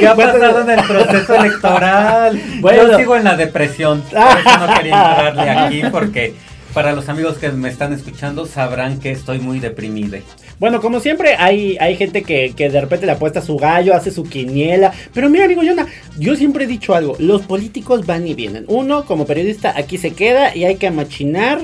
¿Qué 0.01 0.09
ha 0.09 0.17
pasado 0.17 0.63
en 0.63 0.71
el 0.71 0.85
proceso 0.85 1.35
electoral? 1.37 2.43
Bueno. 2.61 2.89
Yo 2.89 2.99
sigo 2.99 3.17
en 3.17 3.23
la 3.23 3.37
depresión. 3.37 4.03
Por 4.03 4.19
eso 4.19 4.59
no 4.59 4.75
quería 4.75 5.11
entrarle 5.11 5.51
aquí 5.51 5.83
porque 5.93 6.35
para 6.75 6.93
los 6.93 7.09
amigos 7.09 7.39
que 7.39 7.51
me 7.53 7.69
están 7.69 7.93
escuchando 7.93 8.47
sabrán 8.47 8.99
que 8.99 9.13
estoy 9.13 9.39
muy 9.39 9.61
deprimido. 9.61 10.19
Bueno, 10.59 10.81
como 10.81 11.01
siempre, 11.01 11.35
hay, 11.39 11.77
hay 11.81 11.97
gente 11.97 12.23
que, 12.23 12.55
que 12.57 12.71
de 12.71 12.81
repente 12.81 13.07
le 13.07 13.13
apuesta 13.13 13.43
su 13.43 13.57
gallo, 13.57 13.95
hace 13.95 14.11
su 14.11 14.25
quiniela. 14.25 14.93
Pero 15.13 15.29
mira, 15.29 15.45
amigo 15.45 15.63
Yona, 15.63 15.87
yo 16.19 16.35
siempre 16.37 16.65
he 16.65 16.67
dicho 16.67 16.95
algo: 16.95 17.17
los 17.19 17.43
políticos 17.43 18.07
van 18.07 18.27
y 18.27 18.35
vienen. 18.35 18.65
Uno, 18.69 19.05
como 19.05 19.27
periodista, 19.27 19.75
aquí 19.77 19.99
se 19.99 20.13
queda 20.13 20.57
y 20.57 20.65
hay 20.65 20.77
que 20.77 20.91
machinar 20.91 21.61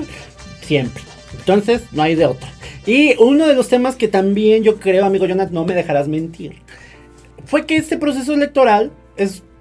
siempre. 0.61 1.01
Entonces, 1.37 1.81
no 1.91 2.03
hay 2.03 2.15
de 2.15 2.27
otra. 2.27 2.49
Y 2.85 3.15
uno 3.17 3.47
de 3.47 3.55
los 3.55 3.69
temas 3.69 3.95
que 3.95 4.07
también 4.07 4.63
yo 4.63 4.79
creo, 4.79 5.05
amigo 5.05 5.27
Jonat, 5.27 5.51
no 5.51 5.65
me 5.65 5.73
dejarás 5.73 6.07
mentir, 6.07 6.57
fue 7.45 7.65
que 7.65 7.77
este 7.77 7.97
proceso 7.97 8.33
electoral 8.33 8.91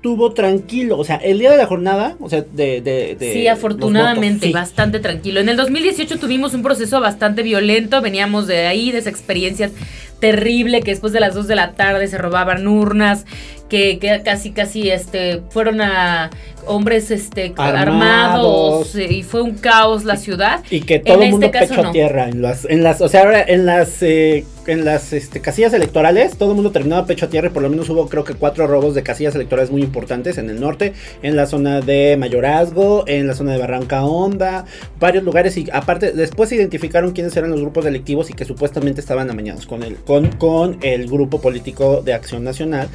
estuvo 0.02 0.32
tranquilo. 0.32 0.98
O 0.98 1.04
sea, 1.04 1.16
el 1.16 1.38
día 1.38 1.52
de 1.52 1.56
la 1.56 1.66
jornada, 1.66 2.16
o 2.18 2.28
sea, 2.28 2.42
de. 2.42 2.80
de, 2.80 3.14
de 3.16 3.32
Sí, 3.32 3.46
afortunadamente, 3.46 4.46
votos, 4.46 4.48
sí. 4.48 4.52
bastante 4.52 4.98
tranquilo. 4.98 5.38
En 5.38 5.48
el 5.48 5.56
2018 5.56 6.18
tuvimos 6.18 6.54
un 6.54 6.62
proceso 6.62 7.00
bastante 7.00 7.44
violento, 7.44 8.02
veníamos 8.02 8.48
de 8.48 8.66
ahí, 8.66 8.90
de 8.90 8.98
esa 8.98 9.10
experiencia 9.10 9.70
terrible 10.18 10.82
que 10.82 10.90
después 10.90 11.12
de 11.12 11.20
las 11.20 11.34
2 11.34 11.46
de 11.46 11.54
la 11.54 11.72
tarde 11.72 12.08
se 12.08 12.18
robaban 12.18 12.66
urnas, 12.66 13.26
que, 13.72 13.98
que 13.98 14.20
casi, 14.22 14.50
casi, 14.50 14.90
este, 14.90 15.40
fueron 15.48 15.80
a 15.80 16.28
hombres, 16.66 17.10
este, 17.10 17.54
Armados. 17.56 18.94
armados, 18.94 18.94
y 18.96 19.22
fue 19.22 19.40
un 19.40 19.54
caos 19.54 20.04
la 20.04 20.16
ciudad. 20.16 20.62
Y 20.68 20.82
que 20.82 20.98
todo 20.98 21.16
En 21.16 21.22
el 21.22 21.30
mundo 21.30 21.46
este 21.46 21.58
caso 21.58 21.70
pecho 21.70 21.80
a 21.80 21.84
no. 21.84 21.90
tierra 21.90 22.28
en 22.28 22.42
las, 22.42 22.66
en 22.66 22.82
las, 22.82 23.00
o 23.00 23.08
sea, 23.08 23.22
ahora 23.22 23.42
en 23.42 23.64
las, 23.64 24.02
eh, 24.02 24.44
en 24.66 24.84
las 24.84 25.14
este, 25.14 25.40
casillas 25.40 25.72
electorales, 25.72 26.36
todo 26.36 26.50
el 26.50 26.56
mundo 26.56 26.70
terminaba 26.70 27.06
pecho 27.06 27.24
a 27.24 27.28
tierra 27.30 27.48
y 27.48 27.50
por 27.50 27.62
lo 27.62 27.70
menos 27.70 27.88
hubo 27.88 28.10
creo 28.10 28.24
que 28.24 28.34
cuatro 28.34 28.66
robos 28.66 28.94
de 28.94 29.02
casillas 29.02 29.34
electorales 29.34 29.70
muy 29.70 29.82
importantes 29.82 30.36
en 30.36 30.50
el 30.50 30.60
norte, 30.60 30.92
en 31.22 31.34
la 31.34 31.46
zona 31.46 31.80
de 31.80 32.18
Mayorazgo, 32.18 33.04
en 33.06 33.26
la 33.26 33.34
zona 33.34 33.52
de 33.52 33.58
Barranca 33.58 34.04
Honda, 34.04 34.66
varios 35.00 35.24
lugares 35.24 35.56
y 35.56 35.66
aparte 35.72 36.12
después 36.12 36.50
se 36.50 36.56
identificaron 36.56 37.12
quiénes 37.12 37.34
eran 37.38 37.50
los 37.50 37.60
grupos 37.62 37.86
delictivos 37.86 38.28
y 38.28 38.34
que 38.34 38.44
supuestamente 38.44 39.00
estaban 39.00 39.30
amañados 39.30 39.64
con 39.64 39.82
el, 39.82 39.96
con, 39.96 40.28
con 40.32 40.76
el 40.82 41.06
grupo 41.06 41.40
político 41.40 42.02
de 42.02 42.12
Acción 42.12 42.44
Nacional. 42.44 42.88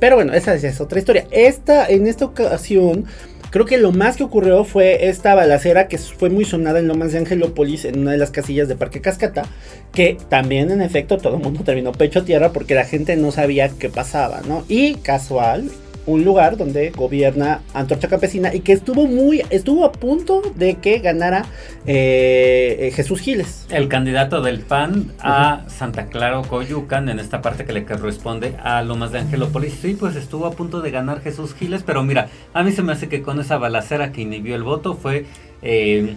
Pero 0.00 0.16
bueno, 0.16 0.23
esa 0.32 0.54
es, 0.54 0.64
es 0.64 0.80
otra 0.80 0.98
historia. 0.98 1.26
Esta, 1.30 1.86
en 1.86 2.06
esta 2.06 2.24
ocasión, 2.24 3.04
creo 3.50 3.66
que 3.66 3.78
lo 3.78 3.92
más 3.92 4.16
que 4.16 4.24
ocurrió 4.24 4.64
fue 4.64 5.08
esta 5.08 5.34
balacera 5.34 5.88
que 5.88 5.98
fue 5.98 6.30
muy 6.30 6.44
sonada 6.44 6.78
en 6.78 6.88
Lomas 6.88 7.12
de 7.12 7.18
Angelópolis, 7.18 7.84
en 7.84 8.00
una 8.00 8.12
de 8.12 8.18
las 8.18 8.30
casillas 8.30 8.68
de 8.68 8.76
Parque 8.76 9.00
Cascata, 9.00 9.44
que 9.92 10.16
también 10.28 10.70
en 10.70 10.80
efecto 10.80 11.18
todo 11.18 11.36
el 11.36 11.42
mundo 11.42 11.62
terminó 11.64 11.92
pecho 11.92 12.20
a 12.20 12.24
tierra 12.24 12.52
porque 12.52 12.74
la 12.74 12.84
gente 12.84 13.16
no 13.16 13.30
sabía 13.32 13.68
qué 13.68 13.88
pasaba, 13.88 14.40
¿no? 14.48 14.64
Y 14.68 14.94
casual, 14.96 15.70
un 16.06 16.24
lugar 16.24 16.56
donde 16.56 16.90
gobierna 16.90 17.62
Antorcha 17.72 18.08
Campesina 18.08 18.54
y 18.54 18.60
que 18.60 18.72
estuvo 18.72 19.06
muy, 19.06 19.42
estuvo 19.50 19.84
a 19.84 19.92
punto 19.92 20.42
de 20.54 20.76
que 20.76 20.98
ganara 20.98 21.46
eh, 21.86 22.92
Jesús 22.94 23.20
Giles. 23.20 23.66
El 23.70 23.88
candidato 23.88 24.42
del 24.42 24.60
PAN 24.60 25.12
a 25.20 25.64
Santa 25.68 26.06
Clara 26.06 26.42
Coyucan, 26.42 27.08
en 27.08 27.18
esta 27.18 27.40
parte 27.40 27.64
que 27.64 27.72
le 27.72 27.84
corresponde 27.84 28.54
a 28.62 28.82
Lomas 28.82 29.12
de 29.12 29.20
Angelópolis, 29.20 29.74
sí, 29.80 29.96
pues 29.98 30.16
estuvo 30.16 30.46
a 30.46 30.52
punto 30.52 30.80
de 30.80 30.90
ganar 30.90 31.22
Jesús 31.22 31.54
Giles, 31.54 31.82
pero 31.84 32.02
mira, 32.02 32.28
a 32.52 32.62
mí 32.62 32.72
se 32.72 32.82
me 32.82 32.92
hace 32.92 33.08
que 33.08 33.22
con 33.22 33.40
esa 33.40 33.56
balacera 33.56 34.12
que 34.12 34.22
inhibió 34.22 34.56
el 34.56 34.62
voto 34.62 34.94
fue... 34.94 35.26
eh, 35.62 36.16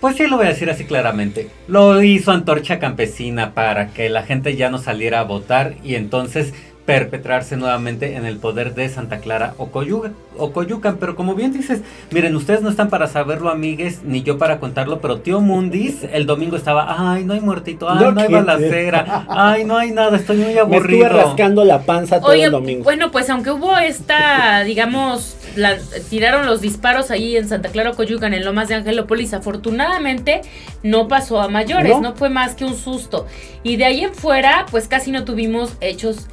pues 0.00 0.16
sí, 0.16 0.26
lo 0.26 0.36
voy 0.36 0.44
a 0.44 0.50
decir 0.50 0.68
así 0.68 0.84
claramente. 0.84 1.48
Lo 1.66 2.02
hizo 2.02 2.30
Antorcha 2.30 2.78
Campesina 2.78 3.54
para 3.54 3.88
que 3.88 4.10
la 4.10 4.22
gente 4.22 4.54
ya 4.54 4.68
no 4.68 4.76
saliera 4.76 5.20
a 5.20 5.24
votar 5.24 5.76
y 5.82 5.94
entonces 5.94 6.52
perpetrarse 6.86 7.56
nuevamente 7.56 8.14
en 8.16 8.26
el 8.26 8.36
poder 8.36 8.74
de 8.74 8.88
Santa 8.90 9.18
Clara 9.18 9.54
o, 9.56 9.70
Coyuca- 9.70 10.12
o 10.36 10.52
Coyucan. 10.52 10.98
Pero 10.98 11.16
como 11.16 11.34
bien 11.34 11.52
dices, 11.52 11.80
miren, 12.10 12.36
ustedes 12.36 12.60
no 12.60 12.68
están 12.68 12.90
para 12.90 13.06
saberlo, 13.06 13.48
amigues, 13.50 14.02
ni 14.04 14.22
yo 14.22 14.36
para 14.36 14.60
contarlo, 14.60 15.00
pero 15.00 15.20
tío 15.20 15.40
Mundis 15.40 16.04
el 16.12 16.26
domingo 16.26 16.56
estaba, 16.56 17.12
ay, 17.14 17.24
no 17.24 17.32
hay 17.32 17.40
muertito, 17.40 17.88
ay, 17.88 17.98
No 18.04 18.12
no, 18.12 18.20
hay 18.20 18.28
balacera, 18.28 19.24
ay, 19.30 19.64
no 19.64 19.78
hay 19.78 19.92
nada, 19.92 20.16
estoy 20.16 20.36
muy 20.36 20.46
Me 20.46 20.50
estuve 20.52 20.76
aburrido. 20.76 21.08
rascando 21.08 21.64
la 21.64 21.80
panza 21.82 22.20
todo 22.20 22.32
Oye, 22.32 22.44
el 22.44 22.50
domingo. 22.50 22.84
bueno, 22.84 23.10
pues 23.10 23.30
aunque 23.30 23.50
hubo 23.50 23.78
esta, 23.78 24.62
digamos, 24.64 25.36
la- 25.56 25.78
tiraron 26.10 26.44
los 26.44 26.60
disparos 26.60 27.10
ahí 27.10 27.36
en 27.38 27.48
Santa 27.48 27.70
Clara 27.70 27.92
Coyucan, 27.92 28.34
en 28.34 28.44
Lomas 28.44 28.68
de 28.68 28.74
Angelópolis, 28.74 29.32
afortunadamente 29.32 30.42
no 30.82 31.08
pasó 31.08 31.40
a 31.40 31.48
mayores, 31.48 31.92
No. 31.92 32.00
no. 32.10 32.14
fue 32.14 32.28
más 32.28 32.54
que 32.54 32.64
un 32.66 32.76
susto. 32.76 33.26
Y 33.62 33.76
de 33.76 33.86
ahí 33.86 34.04
en 34.04 34.14
fuera, 34.14 34.66
pues 34.70 34.86
casi 34.88 35.10
no 35.10 35.24
tuvimos 35.24 35.72
hechos 35.80 36.26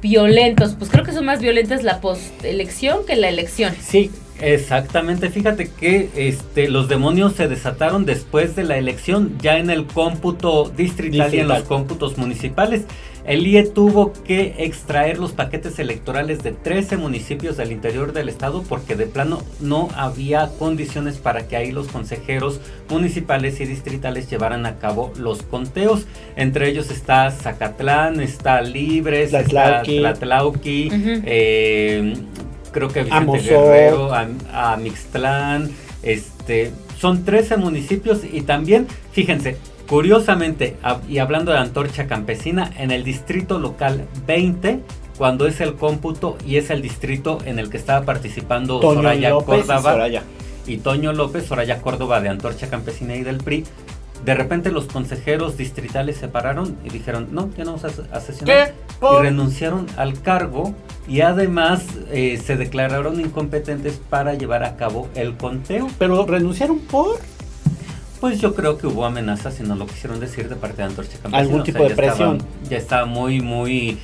violentos. 0.00 0.74
Pues 0.78 0.90
creo 0.90 1.04
que 1.04 1.12
son 1.12 1.24
más 1.24 1.40
violentas 1.40 1.82
la 1.82 2.00
postelección 2.00 3.04
que 3.06 3.16
la 3.16 3.28
elección. 3.28 3.74
Sí, 3.80 4.10
Exactamente, 4.40 5.30
fíjate 5.30 5.70
que 5.70 6.10
este 6.14 6.68
los 6.68 6.88
demonios 6.88 7.32
se 7.34 7.48
desataron 7.48 8.04
después 8.04 8.54
de 8.54 8.64
la 8.64 8.76
elección, 8.76 9.38
ya 9.40 9.56
en 9.58 9.70
el 9.70 9.86
cómputo 9.86 10.70
distrital 10.76 11.34
y 11.34 11.40
en 11.40 11.48
los 11.48 11.62
cómputos 11.62 12.18
municipales. 12.18 12.84
El 13.26 13.44
IE 13.44 13.64
tuvo 13.64 14.12
que 14.12 14.54
extraer 14.58 15.18
los 15.18 15.32
paquetes 15.32 15.80
electorales 15.80 16.44
de 16.44 16.52
13 16.52 16.96
municipios 16.96 17.56
del 17.56 17.72
interior 17.72 18.12
del 18.12 18.28
estado 18.28 18.62
porque 18.62 18.94
de 18.94 19.06
plano 19.06 19.42
no 19.60 19.88
había 19.96 20.48
condiciones 20.60 21.18
para 21.18 21.48
que 21.48 21.56
ahí 21.56 21.72
los 21.72 21.88
consejeros 21.88 22.60
municipales 22.88 23.60
y 23.60 23.64
distritales 23.64 24.30
llevaran 24.30 24.64
a 24.64 24.76
cabo 24.78 25.12
los 25.18 25.42
conteos. 25.42 26.06
Entre 26.36 26.68
ellos 26.68 26.88
está 26.92 27.32
Zacatlán, 27.32 28.20
está 28.20 28.62
Libres, 28.62 29.30
Tlatlauqui. 29.30 29.96
está 29.96 30.14
Tlatlauqui, 30.14 30.88
eh, 30.92 32.14
creo 32.70 32.88
que 32.88 33.02
Vicente 33.02 33.16
Amozó. 33.16 33.42
Guerrero, 33.42 34.14
a, 34.14 34.28
a 34.52 34.76
Mixtlán, 34.76 35.72
este, 36.04 36.70
son 36.96 37.24
13 37.24 37.56
municipios 37.56 38.20
y 38.24 38.42
también, 38.42 38.86
fíjense, 39.10 39.56
curiosamente, 39.88 40.76
y 41.08 41.18
hablando 41.18 41.52
de 41.52 41.58
Antorcha 41.58 42.06
Campesina, 42.06 42.70
en 42.78 42.90
el 42.90 43.04
distrito 43.04 43.58
local 43.58 44.06
20, 44.26 44.80
cuando 45.16 45.46
es 45.46 45.60
el 45.60 45.74
cómputo 45.74 46.36
y 46.46 46.56
es 46.56 46.70
el 46.70 46.82
distrito 46.82 47.38
en 47.44 47.58
el 47.58 47.70
que 47.70 47.76
estaba 47.76 48.04
participando 48.04 48.80
Toño 48.80 48.96
Soraya 48.96 49.30
López 49.30 49.46
y 49.46 49.66
Córdoba 49.66 49.92
Soraya. 49.92 50.22
y 50.66 50.76
Toño 50.78 51.12
López, 51.12 51.46
Soraya 51.46 51.80
Córdoba 51.80 52.20
de 52.20 52.28
Antorcha 52.28 52.68
Campesina 52.68 53.16
y 53.16 53.22
del 53.22 53.38
PRI, 53.38 53.64
de 54.24 54.34
repente 54.34 54.72
los 54.72 54.86
consejeros 54.86 55.56
distritales 55.56 56.16
se 56.16 56.28
pararon 56.28 56.76
y 56.84 56.90
dijeron, 56.90 57.28
no, 57.30 57.50
ya 57.56 57.64
no 57.64 57.76
vamos 57.76 57.84
a, 58.12 58.20
sesionar. 58.20 58.66
¿Qué? 58.66 58.72
¿Por? 58.98 59.24
Y 59.24 59.28
renunciaron 59.28 59.86
al 59.96 60.20
cargo 60.20 60.74
y 61.06 61.20
además 61.20 61.84
eh, 62.10 62.40
se 62.44 62.56
declararon 62.56 63.20
incompetentes 63.20 64.00
para 64.10 64.34
llevar 64.34 64.64
a 64.64 64.76
cabo 64.76 65.08
el 65.14 65.36
conteo. 65.36 65.88
Pero 65.98 66.26
renunciaron 66.26 66.78
por 66.80 67.18
Pues 68.20 68.40
yo 68.40 68.54
creo 68.54 68.78
que 68.78 68.86
hubo 68.86 69.04
amenazas 69.04 69.60
y 69.60 69.62
no 69.62 69.76
lo 69.76 69.86
quisieron 69.86 70.20
decir 70.20 70.48
de 70.48 70.56
parte 70.56 70.78
de 70.78 70.84
Antorcha 70.84 71.12
Campesina. 71.22 71.38
Algún 71.38 71.62
tipo 71.64 71.78
de 71.82 71.88
ya 71.90 71.94
estaba- 71.94 72.08
presión. 72.16 72.38
ya 72.70 72.76
está 72.78 73.04
muy, 73.04 73.40
muy, 73.40 73.98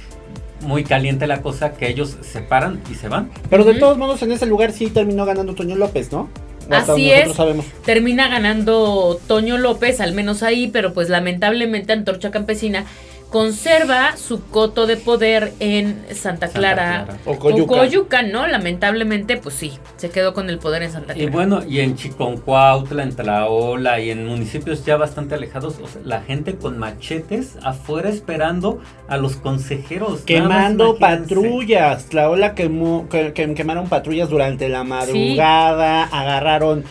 muy 0.60 0.84
caliente 0.84 1.26
la 1.26 1.40
cosa 1.42 1.72
que 1.72 1.88
ellos 1.88 2.16
se 2.20 2.40
paran 2.42 2.80
y 2.90 2.94
se 2.94 3.08
van. 3.08 3.30
Pero 3.48 3.64
de 3.64 3.74
todos 3.74 3.96
modos, 3.98 4.22
en 4.22 4.32
ese 4.32 4.46
lugar 4.46 4.72
sí 4.72 4.88
terminó 4.88 5.24
ganando 5.24 5.54
Toño 5.54 5.76
López, 5.76 6.12
¿no? 6.12 6.28
Hasta 6.70 6.92
Así 6.92 7.10
es. 7.10 7.32
sabemos. 7.34 7.66
Termina 7.84 8.28
ganando 8.28 9.18
Toño 9.26 9.58
López, 9.58 10.00
al 10.00 10.12
menos 10.12 10.42
ahí, 10.42 10.68
pero 10.68 10.92
pues 10.94 11.08
lamentablemente 11.08 11.92
Antorcha 11.92 12.30
Campesina 12.30 12.84
conserva 13.32 14.16
su 14.16 14.44
coto 14.44 14.86
de 14.86 14.96
poder 14.98 15.54
en 15.58 16.04
Santa 16.14 16.32
Santa 16.32 16.48
Clara. 16.48 17.06
O 17.26 17.36
Coyuca. 17.38 17.76
Coyuca, 17.78 18.22
¿no? 18.22 18.46
Lamentablemente, 18.46 19.36
pues 19.36 19.54
sí, 19.54 19.72
se 19.96 20.08
quedó 20.10 20.32
con 20.34 20.48
el 20.48 20.58
poder 20.58 20.82
en 20.82 20.92
Santa 20.92 21.12
Y 21.14 21.16
Clara. 21.16 21.32
bueno, 21.32 21.62
y 21.68 21.80
en 21.80 21.94
Chiconcuautla, 21.96 23.02
en 23.02 23.14
Tlaola 23.14 24.00
y 24.00 24.10
en 24.10 24.26
municipios 24.26 24.84
ya 24.84 24.96
bastante 24.96 25.34
alejados, 25.34 25.76
o 25.82 25.88
sea, 25.88 26.00
la 26.04 26.20
gente 26.22 26.56
con 26.56 26.78
machetes 26.78 27.56
afuera 27.62 28.08
esperando 28.08 28.80
a 29.08 29.16
los 29.16 29.36
consejeros. 29.36 30.20
Quemando 30.22 30.96
patrullas. 30.98 32.12
La 32.14 32.30
ola 32.30 32.54
quemó, 32.54 33.08
que, 33.08 33.32
que- 33.32 33.52
quemaron 33.54 33.88
patrullas 33.88 34.28
durante 34.30 34.68
la 34.68 34.84
madrugada. 34.84 36.04
Agarraron, 36.04 36.84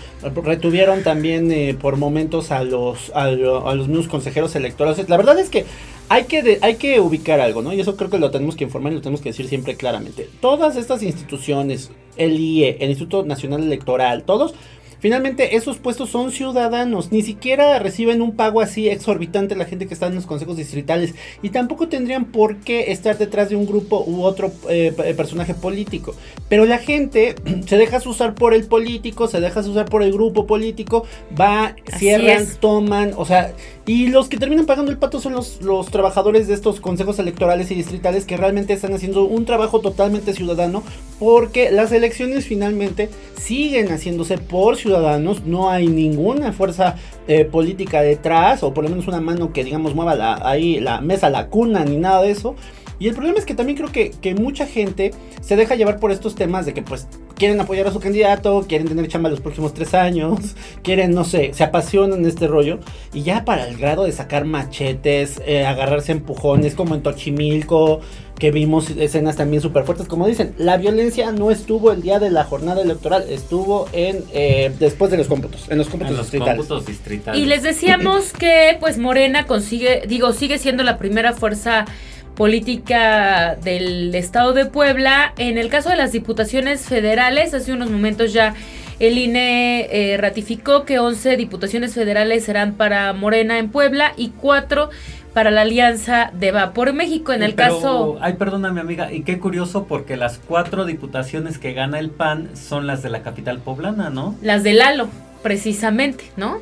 retuvieron 0.44 1.04
también 1.04 1.52
eh, 1.52 1.76
por 1.80 1.98
momentos 1.98 2.52
a 2.52 2.64
los, 2.64 3.12
a, 3.16 3.28
lo- 3.32 3.68
a 3.70 3.76
los 3.76 3.88
mismos 3.88 4.08
consejeros 4.08 4.56
electorales. 4.56 5.08
La 5.10 5.18
verdad 5.18 5.40
es 5.40 5.50
que 5.50 5.66
hay 6.12 6.26
que, 6.26 6.44
de- 6.44 6.60
hay 6.62 6.76
que 6.76 7.00
ubicar 7.00 7.40
algo, 7.40 7.62
¿no? 7.62 7.74
Y 7.74 7.80
eso 7.80 7.96
creo 7.96 8.10
que 8.10 8.20
lo 8.20 8.32
tenemos 8.32 8.56
que 8.56 8.64
informar 8.66 8.92
y 8.92 8.96
lo 8.96 9.02
tenemos 9.02 9.22
que 9.22 9.30
decir 9.30 9.48
siempre 9.48 9.76
claramente. 9.76 10.28
Todas 10.42 10.76
estas 10.76 11.04
instituciones, 11.04 11.92
el 12.18 12.40
IE, 12.40 12.78
el 12.82 12.90
Instituto 12.90 13.24
Nacional 13.26 13.64
Electoral, 13.64 14.24
todos, 14.24 14.54
finalmente 15.00 15.56
esos 15.56 15.78
puestos 15.78 16.10
son 16.10 16.32
ciudadanos. 16.32 17.12
Ni 17.12 17.22
siquiera 17.24 17.80
reciben 17.80 18.22
un 18.22 18.36
pago 18.36 18.62
así 18.62 18.88
exorbitante 18.90 19.56
la 19.56 19.66
gente 19.66 19.88
que 19.88 19.94
está 19.94 20.08
en 20.08 20.16
los 20.16 20.26
consejos 20.26 20.58
distritales. 20.58 21.16
Y 21.42 21.50
tampoco 21.50 21.88
tendrían 21.88 22.26
por 22.26 22.58
qué 22.58 22.92
estar 22.92 23.18
detrás 23.18 23.50
de 23.50 23.56
un 23.56 23.66
grupo 23.66 24.04
u 24.06 24.24
otro 24.24 24.52
eh, 24.70 24.94
personaje 25.18 25.54
político. 25.56 26.14
Pero 26.50 26.66
la 26.66 26.78
gente 26.78 27.36
se 27.68 27.78
deja 27.78 27.98
usar 28.06 28.36
por 28.36 28.54
el 28.54 28.66
político, 28.66 29.28
se 29.28 29.40
deja 29.40 29.62
usar 29.62 29.86
por 29.86 30.04
el 30.04 30.12
grupo 30.12 30.46
político, 30.46 31.06
va, 31.40 31.76
Así 31.88 32.00
cierran, 32.00 32.44
es. 32.44 32.58
toman, 32.60 33.14
o 33.16 33.26
sea, 33.26 33.54
y 33.86 34.08
los 34.08 34.30
que 34.30 34.38
terminan 34.38 34.68
pagando 34.68 34.92
el 34.92 34.98
pato 34.98 35.20
son 35.20 35.34
los, 35.34 35.62
los 35.62 35.88
trabajadores 35.90 36.48
de 36.48 36.54
estos 36.54 36.80
consejos 36.80 37.18
electorales 37.18 37.72
y 37.72 37.76
distritales 37.76 38.26
que 38.26 38.38
realmente 38.38 38.74
están 38.74 38.94
haciendo 38.94 39.24
un 39.24 39.46
trabajo 39.46 39.82
totalmente 39.82 40.34
ciudadano 40.34 40.84
porque 41.20 41.72
las 41.72 41.92
elecciones 41.92 42.46
finalmente 42.46 43.10
siguen 43.40 43.92
haciéndose 43.92 44.38
por 44.38 44.78
ciudadanos, 44.78 45.46
no 45.46 45.70
hay 45.72 45.88
ninguna 45.88 46.54
fuerza 46.54 46.96
eh, 47.28 47.46
política 47.46 48.02
detrás 48.02 48.62
o 48.62 48.74
por 48.74 48.84
lo 48.84 48.90
menos 48.92 49.08
una 49.08 49.20
mano 49.20 49.52
que 49.52 49.64
digamos 49.64 49.96
mueva 49.96 50.38
ahí 50.48 50.80
la 50.80 51.02
mesa, 51.02 51.30
la 51.30 51.48
cuna 51.48 51.84
ni 51.84 51.98
nada 51.98 52.22
de 52.22 52.32
eso. 52.32 52.56
Y 53.00 53.08
el 53.08 53.16
problema 53.16 53.40
es 53.40 53.46
que 53.46 53.56
también 53.56 53.78
creo 53.78 53.92
que, 53.92 54.12
que 54.12 54.36
mucha 54.36 54.68
gente 54.68 55.12
se 55.42 55.56
deja 55.56 55.74
llevar 55.74 56.00
por 56.00 56.12
estos 56.12 56.36
temas 56.36 56.68
de 56.68 56.76
que 56.76 56.84
pues 56.84 57.08
quieren 57.42 57.60
apoyar 57.60 57.88
a 57.88 57.92
su 57.92 58.00
candidato, 58.00 58.66
quieren 58.70 58.88
tener 58.88 59.08
chamba 59.08 59.28
los 59.28 59.42
próximos 59.42 59.74
tres 59.74 59.96
años, 59.96 60.56
quieren, 60.84 61.16
no 61.16 61.24
sé, 61.24 61.56
se 61.56 61.64
apasionan 61.64 62.20
en 62.20 62.28
este 62.28 62.46
rollo. 62.46 62.78
Y 63.14 63.24
ya 63.24 63.46
para 63.46 63.68
el 63.68 63.78
grado 63.78 64.04
de 64.04 64.12
sacar 64.12 64.46
machetes, 64.46 65.42
eh, 65.48 65.66
agarrarse 65.66 66.12
empujones 66.12 66.76
como 66.76 66.94
en 66.94 67.02
Tochimilco, 67.02 68.02
que 68.38 68.52
vimos 68.52 68.92
escenas 68.92 69.38
también 69.38 69.60
súper 69.60 69.86
fuertes. 69.86 70.08
Como 70.08 70.28
dicen, 70.28 70.54
la 70.60 70.78
violencia 70.78 71.32
no 71.32 71.50
estuvo 71.50 71.92
el 71.92 72.04
día 72.04 72.20
de 72.20 72.30
la 72.30 72.44
jornada 72.44 72.84
electoral, 72.84 73.26
estuvo 73.28 73.88
en 73.92 74.24
eh, 74.34 74.72
después 74.80 75.10
de 75.10 75.18
los 75.18 75.28
cómputos, 75.28 75.66
en 75.72 75.80
los 75.80 75.88
cómputos 75.88 76.12
En 76.12 76.18
los 76.18 76.26
distritales. 76.28 76.58
cómputos 76.58 76.86
distritales. 76.86 77.42
Y 77.42 77.48
les 77.48 77.64
decíamos 77.64 78.34
que 78.34 78.78
pues 78.80 79.00
Morena 79.00 79.48
consigue, 79.48 80.04
digo, 80.08 80.32
sigue 80.34 80.60
siendo 80.60 80.84
la 80.84 81.00
primera 81.00 81.34
fuerza 81.34 81.86
política 82.36 83.56
del 83.56 84.14
estado 84.16 84.54
de 84.54 84.66
Puebla. 84.66 85.34
En 85.38 85.58
el 85.58 85.70
caso 85.70 85.90
de 85.90 85.96
las 85.96 86.12
diputaciones 86.12 86.82
federales, 86.82 87.54
hace 87.54 87.74
unos 87.74 87.90
momentos 87.90 88.34
ya 88.34 88.54
el 89.00 89.18
INE 89.18 89.88
eh, 89.92 90.18
ratificó 90.18 90.86
que 90.86 91.00
11 91.00 91.36
diputaciones 91.36 91.96
federales 91.96 92.46
serán 92.46 92.74
para 92.74 93.12
Morena 93.14 93.58
en 93.58 93.70
Puebla 93.70 94.14
y 94.16 94.30
4 94.30 94.90
para 95.34 95.50
la 95.50 95.62
alianza 95.62 96.32
de 96.34 96.52
Va 96.52 96.74
por 96.74 96.94
México. 96.94 97.34
En 97.34 97.42
el 97.42 97.54
Pero, 97.54 97.76
caso... 97.76 98.18
Ay, 98.22 98.34
perdóname, 98.34 98.82
amiga. 98.82 99.12
Y 99.12 99.24
qué 99.24 99.40
curioso, 99.40 99.86
porque 99.86 100.18
las 100.18 100.40
cuatro 100.40 100.86
diputaciones 100.86 101.58
que 101.58 101.74
gana 101.74 102.00
el 102.00 102.10
PAN 102.10 102.50
son 102.56 102.86
las 102.86 103.02
de 103.02 103.10
la 103.10 103.24
capital 103.24 103.60
poblana, 103.60 104.10
¿no? 104.10 104.36
las 104.42 104.64
de 104.64 104.74
Lalo, 104.74 105.10
precisamente, 105.42 106.26
¿no? 106.38 106.60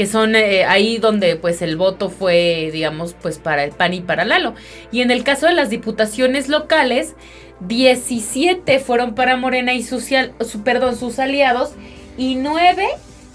Que 0.00 0.06
son 0.06 0.34
eh, 0.34 0.64
ahí 0.64 0.96
donde 0.96 1.36
pues 1.36 1.60
el 1.60 1.76
voto 1.76 2.08
fue, 2.08 2.70
digamos, 2.72 3.14
pues 3.20 3.36
para 3.38 3.64
el 3.64 3.72
PAN 3.72 3.92
y 3.92 4.00
para 4.00 4.24
Lalo. 4.24 4.54
Y 4.90 5.02
en 5.02 5.10
el 5.10 5.24
caso 5.24 5.44
de 5.46 5.52
las 5.52 5.68
diputaciones 5.68 6.48
locales, 6.48 7.16
17 7.60 8.78
fueron 8.78 9.14
para 9.14 9.36
Morena 9.36 9.74
y 9.74 9.82
sus, 9.82 10.06
su- 10.40 10.62
perdón, 10.62 10.96
sus 10.96 11.18
aliados 11.18 11.72
y 12.16 12.36
9 12.36 12.86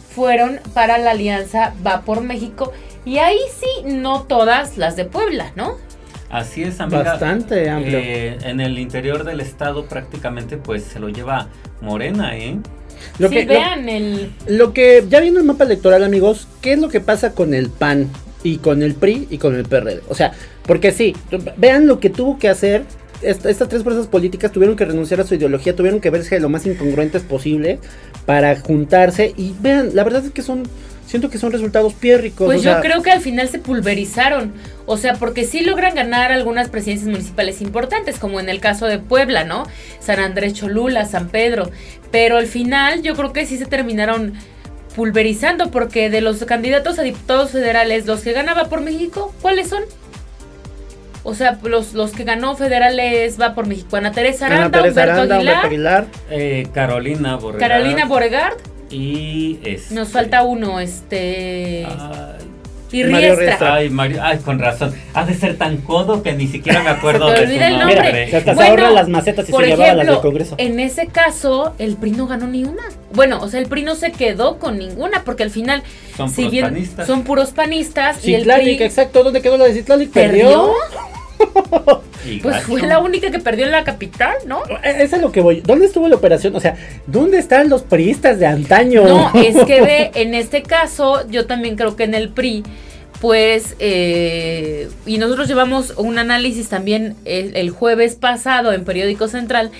fueron 0.09 0.59
para 0.73 0.97
la 0.97 1.11
alianza 1.11 1.75
Va 1.85 2.01
por 2.01 2.21
México. 2.21 2.73
Y 3.05 3.19
ahí 3.19 3.37
sí, 3.59 3.83
no 3.85 4.23
todas 4.23 4.75
las 4.79 4.95
de 4.95 5.05
Puebla, 5.05 5.51
¿no? 5.55 5.75
Así 6.31 6.63
es, 6.63 6.79
amiga. 6.79 7.03
Bastante 7.03 7.69
amplio. 7.69 7.99
Eh, 7.99 8.39
en 8.41 8.59
el 8.59 8.79
interior 8.79 9.23
del 9.23 9.39
estado 9.39 9.85
prácticamente 9.85 10.57
pues 10.57 10.83
se 10.83 10.99
lo 10.99 11.09
lleva 11.09 11.47
Morena, 11.81 12.35
¿eh? 12.35 12.57
Lo 13.19 13.29
sí, 13.29 13.35
que- 13.35 13.45
lo- 13.45 13.53
vean 13.53 13.89
el... 13.89 14.31
Lo 14.47 14.73
que, 14.73 15.03
ya 15.09 15.19
viendo 15.19 15.39
el 15.39 15.45
mapa 15.45 15.63
electoral, 15.65 16.03
amigos, 16.03 16.47
¿qué 16.61 16.73
es 16.73 16.79
lo 16.79 16.89
que 16.89 16.99
pasa 17.01 17.33
con 17.33 17.53
el 17.53 17.69
PAN 17.69 18.09
y 18.43 18.57
con 18.57 18.83
el 18.83 18.93
PRI 18.95 19.27
y 19.29 19.37
con 19.37 19.55
el 19.55 19.63
PRD? 19.63 20.01
O 20.09 20.15
sea, 20.15 20.33
porque 20.65 20.91
sí, 20.91 21.15
vean 21.57 21.87
lo 21.87 21.99
que 21.99 22.09
tuvo 22.09 22.37
que 22.39 22.49
hacer. 22.49 22.83
est- 23.21 23.45
estas 23.45 23.69
tres 23.69 23.81
fuerzas 23.83 24.07
políticas 24.07 24.51
tuvieron 24.51 24.75
que 24.75 24.85
renunciar 24.85 25.21
a 25.21 25.23
su 25.25 25.35
ideología, 25.35 25.75
tuvieron 25.75 25.99
que 26.01 26.09
verse 26.09 26.39
lo 26.39 26.49
más 26.49 26.65
incongruentes 26.65 27.23
posible 27.23 27.79
para 28.25 28.59
juntarse. 28.59 29.33
Y 29.37 29.53
vean, 29.61 29.91
la 29.95 30.03
verdad 30.03 30.25
es 30.25 30.31
que 30.31 30.41
son, 30.41 30.63
siento 31.07 31.29
que 31.29 31.37
son 31.37 31.51
resultados 31.51 31.93
piérricos. 31.93 32.45
Pues 32.45 32.61
o 32.61 32.63
yo 32.63 32.71
sea, 32.71 32.81
creo 32.81 33.01
que 33.01 33.11
al 33.11 33.21
final 33.21 33.47
se 33.49 33.59
pulverizaron. 33.59 34.53
O 34.85 34.97
sea, 34.97 35.15
porque 35.15 35.45
sí 35.45 35.61
logran 35.61 35.95
ganar 35.95 36.31
algunas 36.31 36.69
presidencias 36.69 37.09
municipales 37.09 37.61
importantes, 37.61 38.19
como 38.19 38.39
en 38.39 38.49
el 38.49 38.59
caso 38.59 38.85
de 38.85 38.99
Puebla, 38.99 39.43
¿no? 39.43 39.63
San 39.99 40.19
Andrés 40.19 40.53
Cholula, 40.53 41.05
San 41.05 41.29
Pedro. 41.29 41.71
Pero 42.11 42.37
al 42.37 42.47
final 42.47 43.01
yo 43.01 43.15
creo 43.15 43.33
que 43.33 43.45
sí 43.45 43.57
se 43.57 43.65
terminaron 43.65 44.33
pulverizando, 44.95 45.71
porque 45.71 46.09
de 46.09 46.21
los 46.21 46.43
candidatos 46.45 46.99
a 46.99 47.03
diputados 47.03 47.51
federales, 47.51 48.05
los 48.05 48.21
que 48.21 48.31
ganaba 48.31 48.65
por 48.65 48.81
México, 48.81 49.33
¿cuáles 49.41 49.67
son? 49.67 49.83
O 51.23 51.33
sea, 51.33 51.57
los, 51.63 51.93
los 51.93 52.11
que 52.11 52.23
ganó 52.23 52.55
federales 52.55 53.41
va 53.41 53.55
por 53.55 53.65
México. 53.65 53.97
Ana 53.97 54.11
Teresa 54.11 54.45
Ana 54.45 54.57
Aranda, 54.57 54.81
Teresa 54.81 55.01
Humberto 55.01 55.21
Aranda, 55.21 55.35
Aguilar, 55.35 55.55
Humberto 55.55 55.67
Aguilar. 55.67 56.07
Eh, 56.29 56.67
Carolina 56.71 57.35
Borregard. 57.35 57.69
Carolina 57.69 58.05
Boregard. 58.05 58.74
Y 58.95 59.59
este, 59.63 59.93
Nos 59.95 60.09
falta 60.09 60.43
uno, 60.43 60.79
este... 60.79 61.85
Ay, 61.85 62.45
y 62.91 63.03
Mario 63.03 63.17
Riestra. 63.35 63.45
Riestra. 63.45 63.73
Ay, 63.73 63.89
Mario, 63.89 64.19
ay, 64.23 64.37
con 64.37 64.57
razón. 64.57 64.93
Ha 65.13 65.25
de 65.25 65.33
ser 65.33 65.57
tan 65.57 65.77
codo 65.77 66.23
que 66.23 66.31
ni 66.31 66.47
siquiera 66.47 66.81
me 66.81 66.91
acuerdo 66.91 67.27
Se 67.29 67.41
te 67.41 67.47
de 67.47 67.57
su 67.57 67.63
el 67.63 67.77
nombre. 67.79 67.95
nombre. 67.95 68.25
Mira, 68.27 68.37
hasta 68.37 68.51
se 68.51 68.55
Bueno, 68.55 68.69
ahorra 68.71 68.91
las 68.91 69.09
macetas 69.09 69.49
y 69.49 69.51
Por 69.51 69.63
se 69.63 69.69
llevaba 69.71 69.87
las 69.87 69.97
del 69.97 70.05
ejemplo, 70.07 70.21
Congreso. 70.21 70.55
en 70.57 70.79
ese 70.79 71.07
caso, 71.07 71.73
el 71.77 71.97
PRI 71.97 72.11
no 72.11 72.27
ganó 72.27 72.47
ni 72.47 72.63
una. 72.63 72.83
Bueno, 73.11 73.41
o 73.41 73.49
sea, 73.49 73.59
el 73.59 73.65
PRI 73.67 73.83
no 73.83 73.95
se 73.95 74.13
quedó 74.13 74.59
con 74.59 74.77
ninguna, 74.77 75.23
porque 75.25 75.43
al 75.43 75.49
final, 75.49 75.83
Son 76.15 76.29
si 76.29 76.35
puros 76.35 76.51
bien 76.51 76.65
panistas. 76.65 77.07
son 77.07 77.23
puros 77.23 77.51
panistas, 77.51 78.25
y 78.25 78.33
el 78.35 78.41
Citlalic, 78.43 78.77
PRI 78.77 78.85
exacto, 78.85 79.23
¿dónde 79.25 79.41
quedó 79.41 79.57
la 79.57 79.65
de 79.65 79.73
Citlalic? 79.73 80.11
perdió, 80.11 80.43
¿Perdió? 80.45 80.73
Pues 82.41 82.63
fue 82.63 82.81
la 82.81 82.99
única 82.99 83.29
que 83.29 83.39
perdió 83.39 83.65
en 83.65 83.71
la 83.71 83.83
capital, 83.83 84.33
¿no? 84.47 84.63
Eh, 84.83 84.95
Es 84.99 85.13
a 85.13 85.17
lo 85.17 85.31
que 85.31 85.41
voy. 85.41 85.61
¿Dónde 85.61 85.85
estuvo 85.85 86.07
la 86.07 86.15
operación? 86.15 86.55
O 86.55 86.59
sea, 86.59 86.75
¿dónde 87.05 87.37
están 87.37 87.69
los 87.69 87.83
priistas 87.83 88.39
de 88.39 88.47
antaño? 88.47 89.03
No, 89.03 89.31
es 89.39 89.55
que 89.65 89.81
ve, 89.81 90.11
en 90.15 90.33
este 90.33 90.63
caso, 90.63 91.27
yo 91.29 91.45
también 91.45 91.75
creo 91.75 91.95
que 91.95 92.03
en 92.03 92.15
el 92.15 92.29
PRI, 92.29 92.63
pues, 93.21 93.75
eh, 93.79 94.89
y 95.05 95.17
nosotros 95.19 95.47
llevamos 95.47 95.93
un 95.97 96.17
análisis 96.17 96.67
también 96.69 97.15
el, 97.25 97.55
el 97.55 97.69
jueves 97.69 98.15
pasado 98.15 98.73
en 98.73 98.85
Periódico 98.85 99.27
Central. 99.27 99.71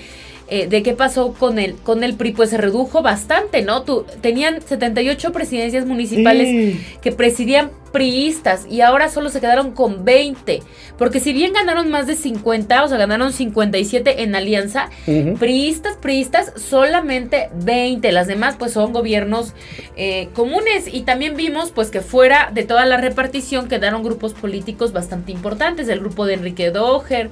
eh, 0.48 0.68
de 0.68 0.84
qué 0.84 0.92
pasó 0.92 1.32
con 1.34 1.58
el, 1.58 1.74
con 1.74 2.04
el 2.04 2.14
PRI, 2.14 2.30
pues 2.30 2.50
se 2.50 2.56
redujo 2.56 3.02
bastante, 3.02 3.62
¿no? 3.62 3.82
Tu- 3.82 4.04
tenían 4.20 4.60
78 4.62 5.32
presidencias 5.32 5.84
municipales 5.86 6.46
Sí. 6.46 6.80
que 7.02 7.10
presidían 7.10 7.72
priistas 7.96 8.66
y 8.68 8.82
ahora 8.82 9.08
solo 9.08 9.30
se 9.30 9.40
quedaron 9.40 9.70
con 9.70 10.04
20. 10.04 10.62
Porque 10.98 11.18
si 11.18 11.32
bien 11.32 11.54
ganaron 11.54 11.90
más 11.90 12.06
de 12.06 12.14
50, 12.14 12.84
o 12.84 12.88
sea, 12.88 12.98
ganaron 12.98 13.32
57 13.32 14.22
en 14.22 14.34
alianza, 14.34 14.90
priistas, 15.38 15.96
priistas, 15.96 16.52
solamente 16.56 17.48
20. 17.54 18.12
Las 18.12 18.26
demás 18.26 18.56
pues 18.58 18.72
son 18.72 18.92
gobiernos 18.92 19.54
eh, 19.96 20.28
comunes. 20.34 20.92
Y 20.92 21.04
también 21.04 21.36
vimos 21.36 21.70
pues 21.70 21.90
que 21.90 22.02
fuera 22.02 22.50
de 22.52 22.64
toda 22.64 22.84
la 22.84 22.98
repartición 22.98 23.66
quedaron 23.66 24.02
grupos 24.02 24.34
políticos 24.34 24.92
bastante 24.92 25.32
importantes. 25.32 25.88
El 25.88 26.00
grupo 26.00 26.26
de 26.26 26.34
Enrique 26.34 26.70
Doher, 26.70 27.30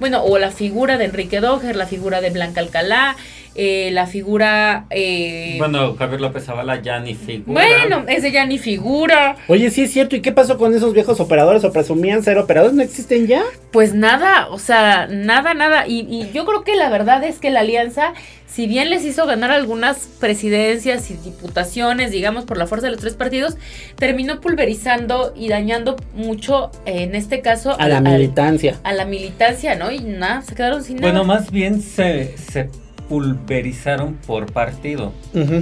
bueno, 0.00 0.22
o 0.24 0.38
la 0.38 0.50
figura 0.50 0.96
de 0.96 1.04
Enrique 1.04 1.40
Doher, 1.40 1.76
la 1.76 1.86
figura 1.86 2.22
de 2.22 2.30
Blanca 2.30 2.62
Alcalá, 2.62 3.16
eh, 3.56 3.90
la 3.92 4.06
figura... 4.06 4.86
eh, 4.90 5.56
Bueno, 5.58 5.94
Javier 5.96 6.20
López 6.20 6.44
Zavala 6.44 6.80
ya 6.82 6.98
ni 7.00 7.14
figura. 7.14 7.60
bueno, 7.62 8.04
ese 8.08 8.30
ya 8.32 8.44
ni 8.46 8.58
figura. 8.58 9.36
Oye, 9.48 9.70
sí 9.70 9.82
es 9.82 9.92
cierto. 9.92 10.16
¿Y 10.16 10.20
qué 10.20 10.32
pasó 10.32 10.58
con 10.58 10.74
esos 10.74 10.92
viejos 10.92 11.20
operadores 11.20 11.64
o 11.64 11.72
presumían 11.72 12.22
ser 12.22 12.38
operadores? 12.38 12.74
¿No 12.76 12.82
existen 12.82 13.26
ya? 13.26 13.42
Pues 13.72 13.94
nada, 13.94 14.48
o 14.50 14.58
sea, 14.58 15.06
nada, 15.10 15.54
nada. 15.54 15.86
Y, 15.86 16.00
y 16.08 16.30
yo 16.32 16.44
creo 16.44 16.64
que 16.64 16.76
la 16.76 16.88
verdad 16.90 17.24
es 17.24 17.38
que 17.38 17.50
la 17.50 17.60
alianza, 17.60 18.12
si 18.46 18.66
bien 18.66 18.88
les 18.90 19.04
hizo 19.04 19.26
ganar 19.26 19.50
algunas 19.50 20.08
presidencias 20.20 21.10
y 21.10 21.14
diputaciones, 21.14 22.10
digamos, 22.10 22.44
por 22.44 22.56
la 22.56 22.66
fuerza 22.66 22.86
de 22.86 22.92
los 22.92 23.00
tres 23.00 23.14
partidos, 23.14 23.56
terminó 23.96 24.40
pulverizando 24.40 25.32
y 25.36 25.48
dañando 25.48 25.96
mucho, 26.14 26.70
eh, 26.86 27.02
en 27.02 27.14
este 27.14 27.40
caso, 27.42 27.76
A 27.78 27.88
la 27.88 27.98
al- 27.98 28.04
militancia. 28.04 28.78
a 28.84 28.92
la 28.92 29.04
militancia, 29.04 29.74
¿no? 29.76 29.90
Y 29.90 30.00
nada, 30.00 30.42
se 30.42 30.54
quedaron 30.54 30.82
sin 30.82 30.96
Bueno, 30.98 31.24
nada. 31.24 31.26
más 31.26 31.50
bien 31.50 31.80
se, 31.82 32.36
se 32.38 32.70
pulverizaron 33.08 34.14
por 34.26 34.52
partido. 34.52 35.12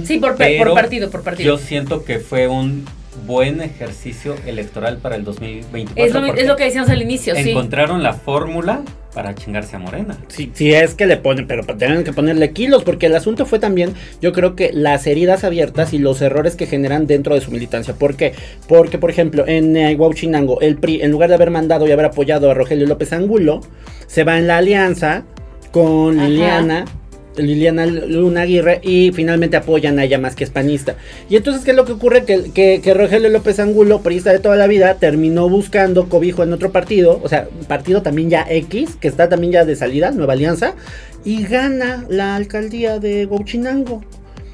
Sí, 0.03 0.17
por, 0.17 0.37
partido, 0.37 1.09
por 1.09 1.23
partido. 1.23 1.55
Yo 1.55 1.57
siento 1.57 2.03
que 2.03 2.19
fue 2.19 2.47
un 2.47 2.85
buen 3.25 3.61
ejercicio 3.61 4.35
electoral 4.45 4.97
para 4.97 5.15
el 5.15 5.23
2024. 5.23 6.03
Es 6.05 6.13
lo, 6.13 6.25
porque 6.25 6.41
es 6.41 6.47
lo 6.47 6.55
que 6.55 6.65
decíamos 6.65 6.89
al 6.89 7.01
inicio, 7.01 7.35
sí. 7.35 7.51
encontraron 7.51 8.03
la 8.03 8.13
fórmula 8.13 8.81
para 9.13 9.33
chingarse 9.33 9.77
a 9.77 9.79
Morena. 9.79 10.17
Sí, 10.27 10.51
sí 10.53 10.73
es 10.73 10.93
que 10.93 11.05
le 11.05 11.15
ponen, 11.15 11.47
pero 11.47 11.63
tienen 11.77 12.03
que 12.03 12.11
ponerle 12.11 12.51
kilos, 12.51 12.83
porque 12.83 13.05
el 13.05 13.15
asunto 13.15 13.45
fue 13.45 13.59
también, 13.59 13.93
yo 14.21 14.33
creo 14.33 14.55
que 14.55 14.73
las 14.73 15.07
heridas 15.07 15.45
abiertas 15.45 15.93
y 15.93 15.99
los 15.99 16.21
errores 16.21 16.55
que 16.55 16.65
generan 16.65 17.07
dentro 17.07 17.33
de 17.33 17.41
su 17.41 17.49
militancia. 17.49 17.93
¿Por 17.93 18.17
qué? 18.17 18.33
Porque, 18.67 18.97
por 18.97 19.09
ejemplo, 19.09 19.47
en 19.47 19.77
eh, 19.77 19.95
Huachinango, 19.95 20.59
el 20.59 20.77
PRI, 20.77 21.01
en 21.01 21.11
lugar 21.11 21.29
de 21.29 21.35
haber 21.35 21.49
mandado 21.49 21.87
y 21.87 21.91
haber 21.93 22.07
apoyado 22.07 22.51
a 22.51 22.53
Rogelio 22.53 22.87
López 22.87 23.13
Angulo, 23.13 23.61
se 24.07 24.25
va 24.25 24.37
en 24.37 24.47
la 24.47 24.57
alianza 24.57 25.23
con 25.71 26.19
Ajá. 26.19 26.85
Liliana. 27.37 27.85
Luna 27.85 28.41
Aguirre 28.41 28.79
y 28.83 29.11
finalmente 29.13 29.57
apoyan 29.57 29.99
a 29.99 30.03
ella 30.03 30.17
más 30.17 30.35
que 30.35 30.43
es 30.43 30.49
panista. 30.49 30.95
Y 31.29 31.35
entonces, 31.35 31.63
¿qué 31.63 31.71
es 31.71 31.77
lo 31.77 31.85
que 31.85 31.93
ocurre? 31.93 32.23
Que, 32.25 32.51
que, 32.51 32.81
que 32.83 32.93
Rogelio 32.93 33.29
López 33.29 33.59
Angulo, 33.59 34.01
priista 34.01 34.31
de 34.31 34.39
toda 34.39 34.55
la 34.55 34.67
vida, 34.67 34.95
terminó 34.95 35.49
buscando 35.49 36.09
cobijo 36.09 36.43
en 36.43 36.53
otro 36.53 36.71
partido, 36.71 37.19
o 37.23 37.29
sea, 37.29 37.47
partido 37.67 38.01
también 38.01 38.29
ya 38.29 38.45
X, 38.49 38.95
que 38.99 39.07
está 39.07 39.29
también 39.29 39.53
ya 39.53 39.65
de 39.65 39.75
salida, 39.75 40.11
Nueva 40.11 40.33
Alianza, 40.33 40.73
y 41.23 41.43
gana 41.43 42.05
la 42.09 42.35
alcaldía 42.35 42.99
de 42.99 43.25
Huachinango. 43.25 44.03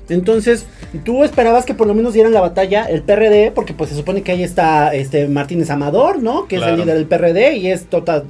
Entonces, 0.09 0.65
tú 1.05 1.23
esperabas 1.23 1.65
que 1.65 1.73
por 1.73 1.87
lo 1.87 1.93
menos 1.93 2.13
dieran 2.13 2.33
la 2.33 2.41
batalla 2.41 2.83
el 2.83 3.01
PRD, 3.01 3.51
porque 3.55 3.73
pues 3.73 3.89
se 3.91 3.95
supone 3.95 4.23
que 4.23 4.33
ahí 4.33 4.43
está 4.43 4.93
este 4.93 5.27
Martínez 5.29 5.69
Amador, 5.69 6.21
¿no? 6.21 6.47
Que 6.47 6.57
es 6.57 6.63
el 6.63 6.77
líder 6.77 6.95
del 6.95 7.05
PRD 7.05 7.55
y 7.55 7.67
es 7.67 7.85
tota- 7.85 8.23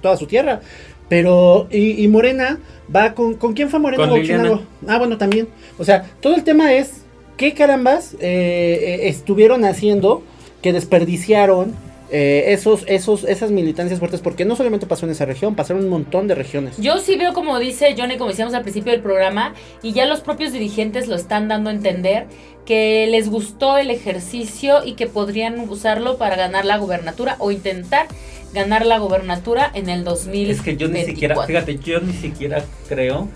toda 0.00 0.16
su 0.16 0.26
tierra. 0.26 0.60
Pero, 1.08 1.68
y, 1.70 2.02
y 2.02 2.08
Morena 2.08 2.58
va 2.94 3.14
con. 3.14 3.34
¿Con 3.34 3.52
quién 3.52 3.68
fue 3.68 3.78
Morena? 3.78 4.04
Con 4.04 4.12
Huachinango? 4.12 4.62
Ah, 4.86 4.98
bueno, 4.98 5.18
también. 5.18 5.48
O 5.78 5.84
sea, 5.84 6.04
todo 6.20 6.34
el 6.34 6.44
tema 6.44 6.72
es. 6.72 7.02
¿Qué 7.36 7.52
carambas 7.52 8.14
eh, 8.14 8.18
eh, 8.20 9.08
estuvieron 9.08 9.64
haciendo 9.64 10.22
que 10.62 10.72
desperdiciaron 10.72 11.74
eh, 12.16 12.52
esos, 12.52 12.84
esos, 12.86 13.24
esas 13.24 13.50
militancias 13.50 13.98
fuertes? 13.98 14.20
Porque 14.20 14.44
no 14.44 14.54
solamente 14.54 14.86
pasó 14.86 15.04
en 15.04 15.10
esa 15.12 15.24
región, 15.24 15.56
pasaron 15.56 15.80
en 15.80 15.86
un 15.86 15.90
montón 15.90 16.28
de 16.28 16.36
regiones. 16.36 16.76
Yo 16.78 16.98
sí 16.98 17.16
veo 17.16 17.32
como 17.34 17.58
dice 17.58 17.94
Johnny, 17.98 18.16
como 18.16 18.30
decíamos 18.30 18.54
al 18.54 18.62
principio 18.62 18.92
del 18.92 19.02
programa, 19.02 19.54
y 19.82 19.92
ya 19.92 20.04
los 20.06 20.20
propios 20.20 20.52
dirigentes 20.52 21.08
lo 21.08 21.16
están 21.16 21.48
dando 21.48 21.70
a 21.70 21.72
entender, 21.72 22.26
que 22.64 23.08
les 23.10 23.28
gustó 23.28 23.76
el 23.78 23.90
ejercicio 23.90 24.84
y 24.84 24.92
que 24.94 25.06
podrían 25.08 25.58
usarlo 25.68 26.16
para 26.16 26.36
ganar 26.36 26.64
la 26.64 26.78
gubernatura 26.78 27.34
o 27.40 27.50
intentar 27.50 28.06
ganar 28.54 28.86
la 28.86 28.98
gubernatura 29.00 29.68
en 29.74 29.88
el 29.88 30.04
2000. 30.04 30.50
Es 30.50 30.60
que 30.62 30.76
yo 30.76 30.86
ni 30.88 31.04
siquiera, 31.04 31.34
fíjate, 31.44 31.78
yo 31.78 32.00
ni 32.00 32.12
siquiera 32.12 32.64
creo 32.88 33.28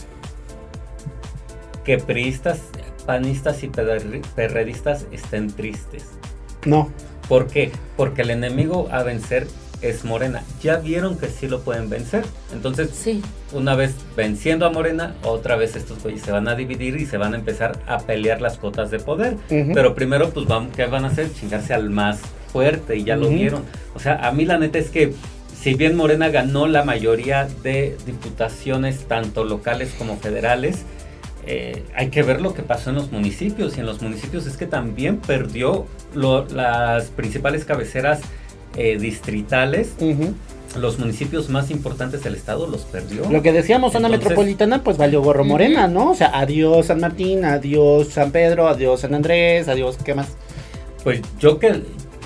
que 1.85 1.99
priistas, 1.99 2.61
panistas 3.07 3.63
y 3.63 3.69
perre- 3.69 4.23
perredistas 4.35 5.07
estén 5.11 5.49
tristes. 5.51 6.05
No. 6.65 6.91
¿Por 7.29 7.47
qué? 7.47 7.71
Porque 7.97 8.23
el 8.23 8.31
enemigo 8.31 8.89
a 8.91 9.03
vencer 9.03 9.47
es 9.81 10.05
Morena. 10.05 10.43
Ya 10.63 10.77
vieron 10.79 11.17
que 11.19 11.29
sí 11.29 11.47
lo 11.47 11.61
pueden 11.61 11.89
vencer. 11.89 12.25
Entonces, 12.53 12.91
Sí. 12.93 13.23
una 13.53 13.75
vez 13.77 13.95
venciendo 14.17 14.67
a 14.67 14.71
Morena, 14.71 15.15
otra 15.23 15.55
vez 15.57 15.77
estos 15.77 16.03
güeyes 16.03 16.23
se 16.23 16.33
van 16.33 16.49
a 16.49 16.55
dividir 16.57 16.97
y 16.97 17.07
se 17.07 17.17
van 17.17 17.35
a 17.35 17.37
empezar 17.37 17.79
a 17.87 17.99
pelear 17.99 18.41
las 18.41 18.59
cotas 18.59 18.91
de 18.91 18.99
poder. 18.99 19.37
Pero 19.49 19.95
primero, 19.95 20.31
pues, 20.31 20.47
vamos, 20.47 20.75
¿qué 20.75 20.87
van 20.87 21.05
a 21.05 21.09
hacer? 21.09 21.33
Chingarse 21.33 21.75
al 21.75 21.91
más 21.91 22.19
fuerte 22.53 22.97
y 22.97 23.05
ya 23.05 23.17
lo 23.17 23.29
vieron. 23.29 23.63
O 23.95 24.01
sea, 24.01 24.27
a 24.27 24.33
mí 24.33 24.45
la 24.47 24.59
neta 24.59 24.79
es 24.79 24.91
que 24.91 25.13
si 25.61 25.75
bien 25.75 25.97
Morena 25.97 26.29
ganó 26.29 26.67
la 26.67 26.83
mayoría 26.85 27.47
de 27.63 27.97
diputaciones, 28.07 29.07
tanto 29.07 29.45
locales 29.45 29.95
como 29.99 30.17
federales, 30.17 30.79
eh, 31.51 31.83
hay 31.95 32.11
que 32.11 32.23
ver 32.23 32.43
lo 32.43 32.53
que 32.53 32.63
pasó 32.63 32.91
en 32.91 32.97
los 32.97 33.11
municipios. 33.11 33.77
Y 33.77 33.81
en 33.81 33.87
los 33.87 34.03
municipios 34.03 34.47
es 34.47 34.57
que 34.59 34.67
también 34.67 35.17
perdió 35.17 35.87
lo- 36.15 36.45
las 36.47 37.07
principales 37.07 37.65
cabeceras 37.65 38.21
eh, 38.77 38.99
distritales. 38.99 39.95
Los 40.79 40.99
municipios 40.99 41.49
más 41.49 41.71
importantes 41.71 42.23
del 42.23 42.35
estado 42.35 42.67
los 42.67 42.83
perdió. 42.83 43.29
Lo 43.31 43.41
que 43.43 43.53
decíamos, 43.53 43.93
zona 43.95 44.09
Entonces- 44.09 44.29
metropolitana, 44.29 44.85
pues 44.85 44.99
valió 44.99 45.23
gorro 45.23 45.43
morena, 45.43 45.89
¿no? 45.89 46.11
O 46.11 46.15
sea, 46.15 46.39
adiós 46.39 46.87
San 46.87 47.01
Martín, 47.01 47.47
adiós 47.47 48.09
San 48.09 48.31
Pedro, 48.31 48.69
adiós 48.69 49.01
San 49.01 49.15
Andrés, 49.15 49.67
adiós, 49.69 49.97
¿qué 50.05 50.15
más? 50.15 50.29
Pues 51.03 51.23
yo 51.41 51.59
que 51.59 51.83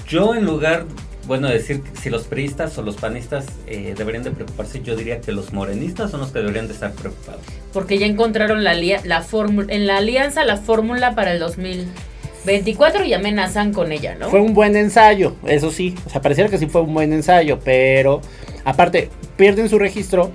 yo 0.08 0.34
en 0.34 0.44
lugar, 0.44 0.86
bueno, 1.26 1.48
de 1.48 1.54
decir 1.54 1.82
si 2.00 2.10
los 2.10 2.24
priistas 2.24 2.76
o 2.78 2.82
los 2.82 2.96
panistas 2.96 3.46
eh, 3.66 3.94
deberían 3.96 4.24
de 4.24 4.30
preocuparse, 4.32 4.82
yo 4.82 4.96
diría 4.96 5.20
que 5.20 5.32
los 5.32 5.52
morenistas 5.52 6.10
son 6.10 6.20
los 6.20 6.30
que 6.32 6.40
deberían 6.40 6.66
de 6.66 6.74
estar 6.74 6.92
preocupados. 6.92 7.40
Porque 7.72 7.98
ya 7.98 8.06
encontraron 8.06 8.64
la, 8.64 8.72
alia- 8.72 9.00
la 9.04 9.22
fórmula, 9.22 9.72
en 9.72 9.86
la 9.86 9.98
alianza 9.98 10.44
la 10.44 10.56
fórmula 10.56 11.14
para 11.14 11.32
el 11.32 11.38
2024 11.38 13.04
y 13.04 13.14
amenazan 13.14 13.72
con 13.72 13.92
ella, 13.92 14.14
¿no? 14.18 14.28
Fue 14.30 14.40
un 14.40 14.52
buen 14.54 14.76
ensayo, 14.76 15.36
eso 15.46 15.70
sí. 15.70 15.94
O 16.06 16.10
sea, 16.10 16.20
pareciera 16.20 16.50
que 16.50 16.58
sí 16.58 16.66
fue 16.66 16.80
un 16.82 16.92
buen 16.94 17.12
ensayo, 17.12 17.58
pero 17.64 18.20
aparte, 18.64 19.10
pierden 19.36 19.68
su 19.68 19.78
registro 19.78 20.30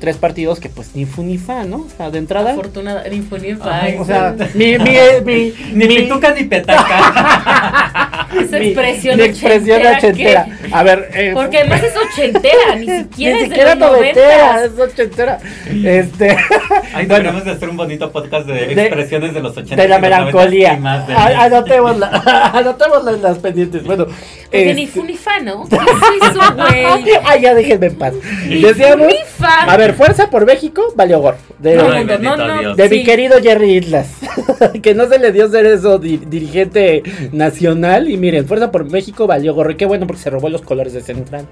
tres 0.00 0.16
partidos 0.16 0.60
que 0.60 0.68
pues 0.68 0.94
ni 0.94 1.04
fu 1.06 1.24
ni 1.24 1.38
fa, 1.38 1.64
¿no? 1.64 1.78
O 1.78 1.88
sea, 1.96 2.10
de 2.10 2.18
entrada. 2.18 2.52
Afortunada, 2.52 3.02
ni 3.08 3.20
fu 3.22 3.36
ni 3.36 3.54
fa. 3.54 3.82
Ay, 3.82 3.96
O 3.98 4.04
sea, 4.04 4.36
mi, 4.54 4.78
mi, 4.78 4.90
mi, 5.24 5.52
Ni 5.72 5.88
mi- 5.88 5.96
pituca 5.96 6.32
ni 6.32 6.44
petaca. 6.44 8.04
esa 8.40 8.58
mi- 8.58 8.66
expresión 8.66 9.16
mi 9.16 9.22
expresión 9.24 9.78
ochentera 9.80 9.98
ochentera. 9.98 10.44
que- 10.44 10.74
A 10.74 10.82
ver, 10.82 11.10
eh, 11.14 11.30
Porque 11.34 11.58
además 11.58 11.82
es 11.82 11.94
ochentera, 11.96 12.76
ni 12.76 12.86
siquiera 12.98 13.36
ni 13.36 13.42
es 13.42 13.48
siquiera 13.48 13.74
de 13.74 13.80
los 13.80 13.90
noventera, 13.92 14.52
noventas. 14.56 14.72
es 14.86 14.92
ochentera. 14.92 15.38
Este, 15.84 16.30
Ahí 16.94 17.06
bueno, 17.06 17.14
deberíamos 17.14 17.44
de 17.44 17.50
hacer 17.52 17.68
un 17.68 17.76
bonito 17.76 18.10
podcast 18.12 18.46
de, 18.46 18.66
De- 18.74 18.82
expresiones 18.82 19.34
de 19.34 19.40
los 19.40 19.56
80 19.56 19.76
de 19.82 19.88
la 19.88 19.98
y 19.98 20.00
los 20.00 20.10
90 20.10 20.18
melancolía. 20.32 20.70
de 20.70 21.14
A- 21.14 21.28
mí. 21.28 21.34
Anotémosla, 21.38 22.50
anotémosla 22.54 23.10
en 23.12 23.22
las 23.22 23.38
pendientes. 23.38 23.84
Bueno, 23.84 24.06
Porque 24.06 24.74
ni 24.74 24.84
este- 24.84 25.00
fu 25.00 25.06
ni 25.06 25.14
fa, 25.16 25.40
¿no? 25.40 25.66
¿Qué 25.68 25.76
es 25.76 26.30
eso, 26.30 26.54
güey? 26.54 26.84
Ay, 27.24 27.42
ya 27.42 27.54
déjenme 27.54 27.86
en 27.86 27.96
paz. 27.98 28.14
Ni 28.46 28.60
Decíamos, 28.60 29.06
a 29.42 29.76
ver, 29.76 29.94
Fuerza 29.94 30.30
por 30.30 30.44
México, 30.46 30.92
valió 30.96 31.20
gorro. 31.20 31.38
De, 31.58 31.74
No, 31.76 31.88
no, 32.36 32.62
no, 32.62 32.74
sí. 32.76 32.88
mi 32.90 33.04
querido 33.04 33.40
Jerry 33.40 33.76
Islas, 33.76 34.08
que 34.82 34.94
no 34.94 35.08
se 35.08 35.18
le 35.18 35.32
dio 35.32 35.48
ser 35.50 35.66
eso 35.66 35.98
di- 35.98 36.18
dirigente 36.18 37.02
nacional. 37.32 38.08
Y 38.10 38.16
miren, 38.16 38.46
Fuerza 38.46 38.70
por 38.70 38.90
México 38.90 39.26
valió 39.26 39.54
gorro. 39.54 39.70
Y 39.72 39.76
qué 39.76 39.86
bueno 39.86 40.06
porque 40.06 40.22
se 40.22 40.30
robó 40.30 40.48
los 40.48 40.62
colores 40.62 40.92
de 40.92 41.00
Central. 41.02 41.46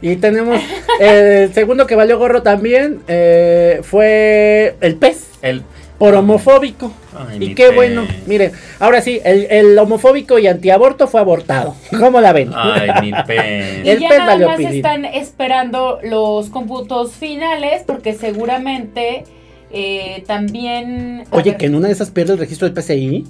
Y 0.00 0.16
tenemos 0.16 0.60
eh, 1.00 1.44
el 1.48 1.54
segundo 1.54 1.86
que 1.86 1.94
valió 1.94 2.18
gorro 2.18 2.42
también 2.42 3.00
eh, 3.08 3.80
fue 3.82 4.76
el 4.80 4.96
pez. 4.96 5.28
El, 5.42 5.62
Por 6.02 6.16
homofóbico. 6.16 6.90
Ay, 7.16 7.38
y 7.40 7.54
qué 7.54 7.66
pez. 7.66 7.74
bueno. 7.76 8.04
Miren, 8.26 8.50
ahora 8.80 9.00
sí, 9.02 9.20
el, 9.24 9.46
el 9.50 9.78
homofóbico 9.78 10.36
y 10.40 10.48
antiaborto 10.48 11.06
fue 11.06 11.20
abortado. 11.20 11.76
¿Cómo 12.00 12.20
la 12.20 12.32
ven? 12.32 12.50
ay, 12.52 12.90
mi 13.02 13.12
pez. 13.26 13.86
Y 13.86 14.00
ya 14.00 14.08
pez 14.08 14.18
nada 14.18 14.36
más 14.48 14.56
pilín. 14.56 14.72
están 14.74 15.04
esperando 15.04 16.00
los 16.02 16.48
cómputos 16.48 17.12
finales 17.12 17.84
porque 17.86 18.14
seguramente 18.14 19.22
eh, 19.70 20.24
también 20.26 21.22
Oye, 21.30 21.50
ver, 21.52 21.56
que 21.56 21.66
en 21.66 21.76
una 21.76 21.86
de 21.86 21.92
esas 21.92 22.10
pierde 22.10 22.32
el 22.32 22.38
registro 22.40 22.68
del 22.68 22.74
PCI. 22.74 23.24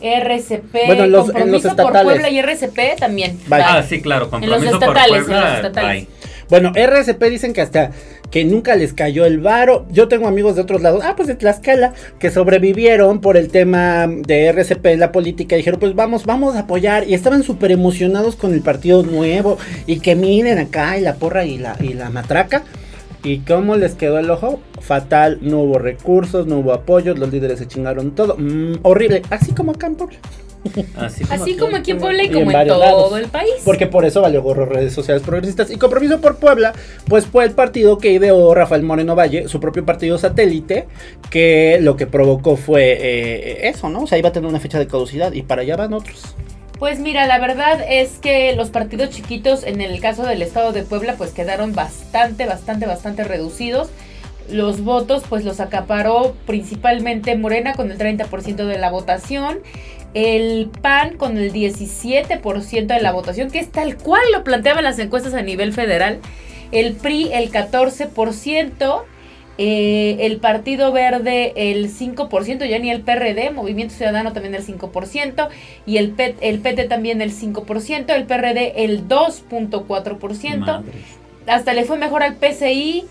RCP, 0.00 0.86
Bueno, 0.86 1.04
en 1.04 1.12
los- 1.12 1.28
en 1.28 1.32
compromiso 1.32 1.68
los 1.68 1.76
por 1.76 1.84
estatales. 1.86 2.02
Puebla 2.12 2.28
y 2.28 2.38
RCP 2.40 2.96
también. 2.98 3.38
Vaya. 3.46 3.66
Ah, 3.68 3.80
Bye. 3.80 3.88
sí, 3.88 4.00
claro, 4.02 4.28
En 4.32 4.50
los 4.50 4.58
por 4.64 4.66
estatales, 4.74 5.28
en 5.28 5.34
los 5.40 5.54
estatales. 5.54 6.06
bye. 6.06 6.08
Bueno, 6.48 6.72
RCP 6.74 7.22
dicen 7.24 7.52
que 7.52 7.60
hasta 7.60 7.90
que 8.30 8.44
nunca 8.44 8.76
les 8.76 8.92
cayó 8.92 9.24
el 9.24 9.40
varo. 9.40 9.86
Yo 9.90 10.08
tengo 10.08 10.28
amigos 10.28 10.56
de 10.56 10.62
otros 10.62 10.82
lados, 10.82 11.02
ah, 11.04 11.14
pues 11.16 11.28
de 11.28 11.34
Tlaxcala, 11.34 11.94
que 12.18 12.30
sobrevivieron 12.30 13.20
por 13.20 13.36
el 13.36 13.48
tema 13.48 14.06
de 14.06 14.46
RCP 14.46 14.86
en 14.86 15.00
la 15.00 15.12
política. 15.12 15.56
Dijeron, 15.56 15.80
pues 15.80 15.94
vamos, 15.94 16.24
vamos 16.24 16.54
a 16.56 16.60
apoyar. 16.60 17.08
Y 17.08 17.14
estaban 17.14 17.42
súper 17.42 17.72
emocionados 17.72 18.36
con 18.36 18.52
el 18.52 18.62
partido 18.62 19.02
nuevo. 19.02 19.58
Y 19.86 20.00
que 20.00 20.14
miren 20.14 20.58
acá, 20.58 20.98
y 20.98 21.02
la 21.02 21.14
porra 21.14 21.44
y 21.44 21.58
la, 21.58 21.76
y 21.80 21.94
la 21.94 22.10
matraca. 22.10 22.62
¿Y 23.24 23.38
cómo 23.38 23.74
les 23.74 23.94
quedó 23.94 24.18
el 24.18 24.30
ojo? 24.30 24.60
Fatal, 24.80 25.38
no 25.42 25.60
hubo 25.62 25.78
recursos, 25.78 26.46
no 26.46 26.58
hubo 26.58 26.72
apoyos, 26.72 27.18
los 27.18 27.32
líderes 27.32 27.58
se 27.58 27.66
chingaron 27.66 28.14
todo. 28.14 28.36
Mm, 28.38 28.80
horrible, 28.82 29.22
así 29.30 29.52
como 29.52 29.72
acá 29.72 29.88
en. 29.88 29.96
Así 30.96 31.24
como, 31.24 31.42
Así 31.42 31.56
como 31.56 31.76
aquí 31.76 31.90
en 31.92 31.98
Puebla 31.98 32.22
y 32.22 32.26
Y 32.26 32.30
como 32.30 32.50
en 32.50 32.68
todo 32.68 32.78
lados. 32.80 33.18
el 33.18 33.28
país. 33.28 33.54
Porque 33.64 33.86
por 33.86 34.04
eso 34.04 34.20
valió 34.22 34.42
gorro 34.42 34.66
redes 34.66 34.92
sociales 34.92 35.22
progresistas. 35.22 35.70
Y 35.70 35.76
compromiso 35.76 36.20
por 36.20 36.36
Puebla, 36.36 36.72
pues 37.08 37.26
fue 37.26 37.44
el 37.44 37.52
partido 37.52 37.98
que 37.98 38.12
ideó 38.12 38.54
Rafael 38.54 38.82
Moreno 38.82 39.14
Valle, 39.14 39.48
su 39.48 39.60
propio 39.60 39.84
partido 39.84 40.18
satélite, 40.18 40.86
que 41.30 41.78
lo 41.80 41.96
que 41.96 42.06
provocó 42.06 42.56
fue 42.56 42.96
eh, 43.00 43.68
eso, 43.68 43.88
¿no? 43.88 44.02
O 44.02 44.06
sea, 44.06 44.18
iba 44.18 44.28
a 44.28 44.32
tener 44.32 44.48
una 44.48 44.60
fecha 44.60 44.78
de 44.78 44.86
caducidad 44.86 45.32
y 45.32 45.42
para 45.42 45.62
allá 45.62 45.76
van 45.76 45.92
otros. 45.92 46.34
Pues 46.78 46.98
mira, 47.00 47.26
la 47.26 47.38
verdad 47.38 47.80
es 47.88 48.18
que 48.18 48.54
los 48.54 48.68
partidos 48.68 49.08
chiquitos, 49.08 49.64
en 49.64 49.80
el 49.80 49.98
caso 50.00 50.24
del 50.24 50.42
estado 50.42 50.72
de 50.72 50.82
Puebla, 50.82 51.14
pues 51.16 51.30
quedaron 51.30 51.74
bastante, 51.74 52.44
bastante, 52.44 52.84
bastante 52.84 53.24
reducidos. 53.24 53.88
Los 54.50 54.82
votos, 54.82 55.22
pues 55.28 55.42
los 55.44 55.58
acaparó 55.58 56.34
principalmente 56.46 57.34
Morena 57.34 57.72
con 57.74 57.90
el 57.90 57.98
30% 57.98 58.66
de 58.66 58.78
la 58.78 58.90
votación, 58.90 59.58
el 60.16 60.70
PAN 60.80 61.16
con 61.18 61.36
el 61.36 61.52
17% 61.52 62.86
de 62.86 63.00
la 63.02 63.12
votación, 63.12 63.50
que 63.50 63.58
es 63.58 63.70
tal 63.70 63.96
cual 63.98 64.22
lo 64.32 64.44
planteaban 64.44 64.82
las 64.82 64.98
encuestas 64.98 65.34
a 65.34 65.42
nivel 65.42 65.74
federal, 65.74 66.20
el 66.72 66.94
PRI 66.94 67.32
el 67.34 67.50
14%, 67.52 69.02
eh, 69.58 70.16
el 70.20 70.38
Partido 70.38 70.90
Verde 70.92 71.52
el 71.56 71.90
5%, 71.90 72.66
ya 72.66 72.78
ni 72.78 72.90
el 72.90 73.02
PRD, 73.02 73.50
Movimiento 73.50 73.94
Ciudadano 73.94 74.32
también 74.32 74.54
el 74.54 74.64
5%, 74.64 75.48
y 75.86 75.98
el, 75.98 76.10
P- 76.12 76.34
el 76.40 76.60
PT 76.60 76.84
también 76.84 77.20
el 77.20 77.32
5%, 77.32 78.10
el 78.14 78.24
PRD 78.24 78.84
el 78.84 79.06
2.4%, 79.08 80.58
Madre. 80.58 80.92
hasta 81.46 81.72
le 81.74 81.84
fue 81.84 81.98
mejor 81.98 82.22
al 82.22 82.36
PCI, 82.36 83.04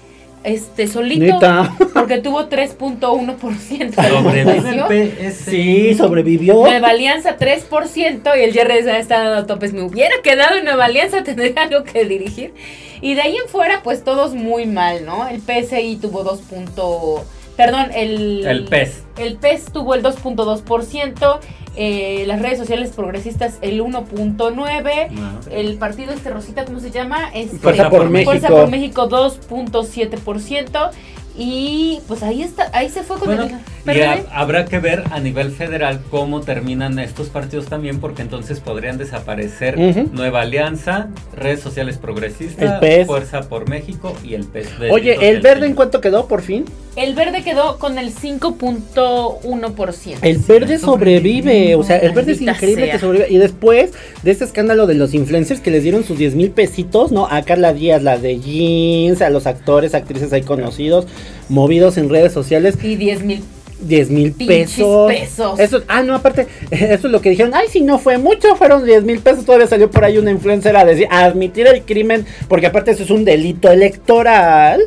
este 0.46 0.88
solito 0.88 1.26
Neta. 1.26 1.74
porque 1.94 2.20
tuvo 2.20 2.48
3.1% 2.48 3.96
de 3.96 4.10
Sobrevive 4.10 4.42
el 4.42 4.80
votación. 4.80 4.88
PS. 4.88 5.36
Sí, 5.50 5.94
sobrevivió. 5.96 6.54
Nueva 6.62 6.90
Alianza 6.90 7.38
3% 7.38 8.32
y 8.38 8.42
el 8.42 8.54
Jerry 8.54 8.78
está 8.90 9.24
dando 9.24 9.46
topes. 9.48 9.74
Me 9.74 9.82
hubiera 9.82 10.16
quedado 10.24 10.58
en 10.58 10.66
Nueva 10.66 10.86
Alianza, 10.86 11.24
tendría 11.26 11.64
algo 11.64 11.84
que 11.84 12.06
dirigir. 12.06 12.54
Y 13.02 13.16
de 13.16 13.22
ahí 13.22 13.36
en 13.36 13.50
fuera, 13.50 13.82
pues 13.84 14.04
todos 14.04 14.34
muy 14.34 14.66
mal, 14.66 15.06
¿no? 15.06 15.28
El 15.28 15.42
PSI 15.42 15.98
tuvo 16.02 16.24
2. 16.24 16.40
punto- 16.42 17.26
Perdón, 17.58 17.88
el. 17.96 18.46
El 18.46 18.66
PES. 18.66 19.04
El 19.18 19.38
PES 19.38 19.66
tuvo 19.72 19.96
el 19.96 20.04
2.2%. 20.04 21.40
eh, 21.76 22.24
las 22.28 22.42
redes 22.42 22.58
sociales 22.58 22.92
progresistas 22.96 23.56
el 23.62 23.82
1.9%. 23.82 25.12
No. 25.12 25.40
El 25.52 25.78
partido 25.78 26.14
este 26.14 26.30
Rosita, 26.30 26.66
¿cómo 26.66 26.80
se 26.80 26.92
llama? 26.92 27.30
Este, 27.34 27.58
Fuerza 27.58 27.90
por 27.90 28.10
México. 28.10 28.32
Fuerza 28.32 28.48
por 28.50 28.70
México 28.70 29.10
2.7%. 29.10 30.92
Y 31.38 32.00
pues 32.08 32.24
ahí 32.24 32.44
está, 32.44 32.70
ahí 32.72 32.88
se 32.88 33.04
fue 33.04 33.18
con 33.18 33.28
Bueno, 33.28 33.44
el 33.88 33.98
y 33.98 34.02
ha- 34.02 34.24
habrá 34.32 34.64
que 34.64 34.80
ver 34.80 35.04
a 35.12 35.20
nivel 35.20 35.52
federal 35.52 36.00
cómo 36.10 36.40
terminan 36.40 36.98
estos 36.98 37.28
partidos 37.28 37.66
también, 37.66 38.00
porque 38.00 38.22
entonces 38.22 38.62
podrían 38.62 38.98
desaparecer. 38.98 39.78
Nueva 40.14 40.42
Alianza, 40.42 41.10
redes 41.36 41.60
sociales 41.60 41.98
progresistas, 41.98 42.80
PES. 42.80 43.06
Fuerza 43.06 43.50
por 43.50 43.68
México 43.68 44.16
y 44.24 44.36
el 44.36 44.46
PES. 44.46 44.70
Oye, 44.90 45.30
¿el 45.30 45.42
verde 45.42 45.66
en 45.68 45.74
cuánto 45.76 46.00
quedó 46.00 46.26
por 46.30 46.42
fin? 46.42 46.64
El 46.96 47.14
verde 47.14 47.44
quedó 47.44 47.78
con 47.78 47.98
el 47.98 48.14
5.1%. 48.14 50.18
El 50.22 50.38
verde 50.38 50.80
sobrevive, 50.80 51.76
o 51.76 51.84
sea, 51.84 51.98
el 51.98 52.14
verde 52.14 52.32
es 52.32 52.42
increíble 52.42 52.86
sea. 52.86 52.94
que 52.94 53.00
sobrevive. 53.00 53.34
Y 53.34 53.38
después 53.38 53.92
de 54.24 54.32
este 54.32 54.46
escándalo 54.46 54.88
de 54.88 54.94
los 54.94 55.14
influencers 55.14 55.60
que 55.60 55.72
les 55.72 55.84
dieron 55.84 56.06
sus 56.06 56.18
10 56.18 56.36
mil 56.36 56.52
pesitos, 56.52 57.12
¿no? 57.12 57.28
A 57.30 57.42
Carla 57.42 57.74
Díaz, 57.74 58.02
la 58.02 58.18
de 58.18 58.40
jeans, 58.40 59.22
a 59.22 59.30
los 59.30 59.46
actores, 59.46 59.94
actrices 59.94 60.32
ahí 60.32 60.44
conocidos, 60.44 61.06
movidos 61.50 61.98
en 61.98 62.10
redes 62.10 62.32
sociales. 62.32 62.78
Y 62.82 62.96
10 62.96 63.24
mil. 63.24 63.44
10 63.82 64.10
mil 64.10 64.32
pesos. 64.32 65.12
pesos. 65.12 65.60
Eso, 65.60 65.84
ah, 65.90 66.02
no, 66.02 66.16
aparte, 66.16 66.48
eso 66.72 67.08
es 67.08 67.12
lo 67.12 67.20
que 67.20 67.30
dijeron. 67.30 67.54
Ay, 67.54 67.68
si 67.70 67.82
no 67.82 68.00
fue 68.00 68.18
mucho, 68.18 68.56
fueron 68.56 68.86
10 68.86 69.04
mil 69.04 69.20
pesos. 69.20 69.44
Todavía 69.44 69.68
salió 69.68 69.92
por 69.92 70.06
ahí 70.06 70.18
una 70.18 70.32
influencer 70.32 70.78
a 70.78 70.86
decir, 70.86 71.08
a 71.12 71.26
admitir 71.26 71.68
el 71.68 71.82
crimen, 71.82 72.26
porque 72.48 72.68
aparte 72.68 72.92
eso 72.92 73.04
es 73.04 73.10
un 73.10 73.26
delito 73.26 73.70
electoral. 73.70 74.82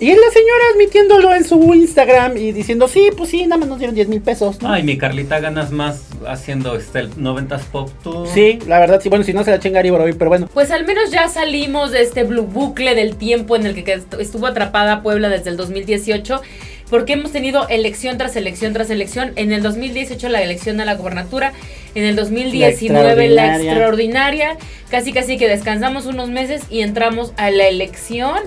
Y 0.00 0.10
es 0.10 0.16
la 0.16 0.30
señora 0.32 0.64
admitiéndolo 0.72 1.34
en 1.34 1.44
su 1.44 1.74
Instagram 1.74 2.38
y 2.38 2.52
diciendo, 2.52 2.88
sí, 2.88 3.10
pues 3.14 3.28
sí, 3.28 3.42
nada 3.42 3.58
más 3.58 3.68
nos 3.68 3.78
dieron 3.78 3.94
10 3.94 4.08
mil 4.08 4.22
pesos. 4.22 4.62
¿no? 4.62 4.72
Ay, 4.72 4.82
mi 4.82 4.96
Carlita 4.96 5.40
ganas 5.40 5.70
más 5.70 6.06
haciendo 6.26 6.74
este 6.74 7.00
el 7.00 7.14
90s 7.16 7.64
pop 7.70 7.90
tú. 8.02 8.24
Sí, 8.26 8.58
la 8.66 8.78
verdad, 8.78 9.02
sí, 9.02 9.10
bueno, 9.10 9.24
si 9.24 9.34
no 9.34 9.44
se 9.44 9.50
la 9.50 9.58
chinga 9.58 9.82
Boroboy, 9.82 10.14
pero 10.14 10.30
bueno. 10.30 10.48
Pues 10.54 10.70
al 10.70 10.86
menos 10.86 11.10
ya 11.10 11.28
salimos 11.28 11.92
de 11.92 12.00
este 12.00 12.24
blue 12.24 12.44
bucle 12.46 12.94
del 12.94 13.16
tiempo 13.16 13.56
en 13.56 13.66
el 13.66 13.74
que 13.74 14.00
estuvo 14.18 14.46
atrapada 14.46 15.02
Puebla 15.02 15.28
desde 15.28 15.50
el 15.50 15.58
2018. 15.58 16.40
Porque 16.90 17.14
hemos 17.14 17.32
tenido 17.32 17.68
elección 17.68 18.18
tras 18.18 18.36
elección 18.36 18.72
tras 18.72 18.90
elección. 18.90 19.32
En 19.36 19.52
el 19.52 19.62
2018 19.62 20.28
la 20.28 20.42
elección 20.42 20.80
a 20.80 20.84
la 20.84 20.94
gobernatura. 20.96 21.52
En 21.94 22.04
el 22.04 22.16
2019 22.16 23.28
la 23.28 23.56
extraordinaria. 23.56 23.72
extraordinaria. 23.72 24.56
Casi 24.90 25.12
casi 25.12 25.38
que 25.38 25.48
descansamos 25.48 26.06
unos 26.06 26.28
meses 26.28 26.62
y 26.68 26.80
entramos 26.80 27.32
a 27.36 27.50
la 27.50 27.68
elección. 27.68 28.38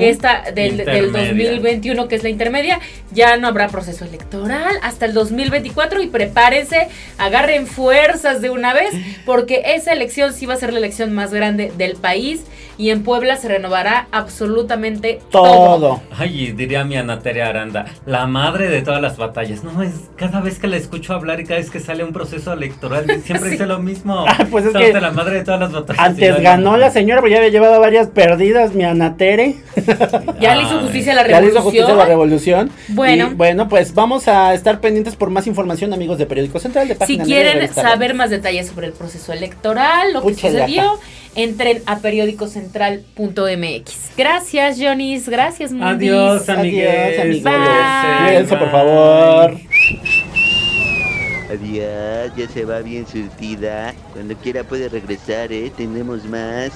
Esta 0.00 0.44
del, 0.54 0.78
del 0.78 1.06
Intermedia. 1.06 1.50
2021 1.50 2.08
que 2.08 2.14
es 2.14 2.22
la 2.22 2.28
intermedia. 2.28 2.80
Ya 3.12 3.36
no 3.36 3.48
habrá 3.48 3.68
proceso 3.68 4.04
electoral 4.04 4.76
hasta 4.82 5.06
el 5.06 5.14
2024 5.14 6.02
y 6.02 6.06
prepárense, 6.06 6.88
agarren 7.18 7.66
fuerzas 7.66 8.40
de 8.40 8.50
una 8.50 8.74
vez 8.74 8.90
porque 9.26 9.62
esa 9.74 9.92
elección 9.92 10.32
sí 10.32 10.46
va 10.46 10.54
a 10.54 10.56
ser 10.56 10.72
la 10.72 10.78
elección 10.78 11.12
más 11.12 11.32
grande 11.32 11.72
del 11.76 11.96
país 11.96 12.42
y 12.78 12.90
en 12.90 13.02
Puebla 13.02 13.36
se 13.36 13.48
renovará 13.48 14.06
absolutamente 14.12 15.18
todo. 15.30 15.78
Todo. 15.78 16.02
Ay, 16.16 16.52
diría 16.52 16.84
mi 16.84 16.96
Ana 16.96 17.20
Aranda, 17.44 17.86
la 18.06 18.26
madre 18.26 18.68
de 18.68 18.82
todas 18.82 19.00
las 19.00 19.16
batallas. 19.16 19.64
No, 19.64 19.82
es 19.82 19.92
cada 20.16 20.40
vez 20.40 20.58
que 20.58 20.66
la 20.66 20.76
escucho 20.76 21.14
hablar 21.14 21.40
y 21.40 21.44
cada 21.44 21.60
vez 21.60 21.70
que 21.70 21.80
sale 21.80 22.04
un 22.04 22.12
proceso 22.12 22.52
electoral, 22.52 23.06
siempre 23.24 23.50
dice 23.50 23.66
lo 23.66 23.78
mismo. 23.78 24.24
Ah, 24.26 24.46
pues 24.50 24.66
es 24.66 24.72
que 24.72 24.92
la 24.92 25.10
madre 25.10 25.38
de 25.38 25.44
todas 25.44 25.60
las 25.60 25.72
batallas. 25.72 26.02
Antes 26.02 26.40
ganó 26.40 26.76
la 26.76 26.90
señora, 26.90 27.20
pero 27.20 27.30
ya 27.32 27.38
había 27.38 27.50
llevado 27.50 27.80
varias 27.80 28.08
perdidas, 28.08 28.74
mi 28.74 28.84
Anatere. 28.84 29.56
Ya 30.40 30.54
le 30.54 30.62
hizo 30.62 30.80
justicia 30.80 31.12
a 31.12 31.16
la 31.16 31.22
Ya 31.22 31.40
le 31.40 31.48
revolución. 31.48 31.50
hizo 31.50 31.62
justicia 31.62 31.92
a 31.94 31.96
la 31.96 32.04
revolución. 32.04 32.70
Bueno. 32.88 33.30
Y, 33.30 33.34
bueno, 33.34 33.68
pues 33.68 33.94
vamos 33.94 34.28
a 34.28 34.54
estar 34.54 34.80
pendientes 34.80 35.16
por 35.16 35.30
más 35.30 35.46
información, 35.46 35.92
amigos 35.92 36.18
de 36.18 36.26
Periódico 36.26 36.58
Central. 36.60 36.86
De 36.88 36.94
Si 36.94 36.98
Página 37.00 37.24
y 37.24 37.26
quieren 37.26 37.74
saber 37.74 38.14
más 38.14 38.30
detalles 38.30 38.68
sobre 38.68 38.86
el 38.86 38.92
proceso 38.92 39.32
electoral, 39.32 40.12
lo 40.12 40.22
que 40.24 40.34
sucedió, 40.34 40.98
entren 41.34 41.82
a 41.86 41.98
periódicocentral.mx. 41.98 44.12
Gracias, 44.16 44.78
Jonis. 44.80 45.28
Gracias, 45.28 45.72
Mundis. 45.72 46.10
Adiós, 46.10 46.48
amigues. 46.48 46.88
Adiós, 46.88 47.20
amigos. 47.20 47.42
Bye. 47.44 48.26
Cuídense, 48.26 48.56
por 48.56 48.70
favor. 48.70 49.56
Adiós, 51.50 52.32
ya 52.36 52.48
se 52.52 52.64
va 52.64 52.80
bien 52.80 53.06
surtida. 53.06 53.94
Cuando 54.12 54.34
quiera 54.36 54.64
puede 54.64 54.88
regresar, 54.88 55.52
¿eh? 55.52 55.70
Tenemos 55.76 56.24
más. 56.24 56.72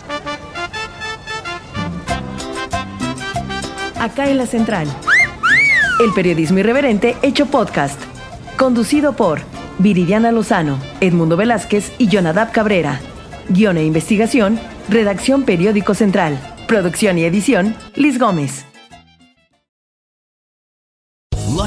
Acá 4.00 4.30
en 4.30 4.38
la 4.38 4.46
Central. 4.46 4.86
El 6.02 6.12
periodismo 6.14 6.58
irreverente 6.58 7.16
hecho 7.22 7.46
podcast. 7.46 8.00
Conducido 8.56 9.14
por 9.14 9.40
Viridiana 9.78 10.32
Lozano, 10.32 10.80
Edmundo 11.00 11.36
Velázquez 11.36 11.92
y 11.98 12.08
Jonadab 12.08 12.50
Cabrera. 12.50 12.98
Guión 13.48 13.76
e 13.76 13.85
investigación, 13.85 14.59
redacción 14.88 15.44
Periódico 15.44 15.94
Central. 15.94 16.38
Producción 16.66 17.18
y 17.18 17.24
edición, 17.24 17.74
Liz 17.96 18.18
Gómez. 18.18 18.71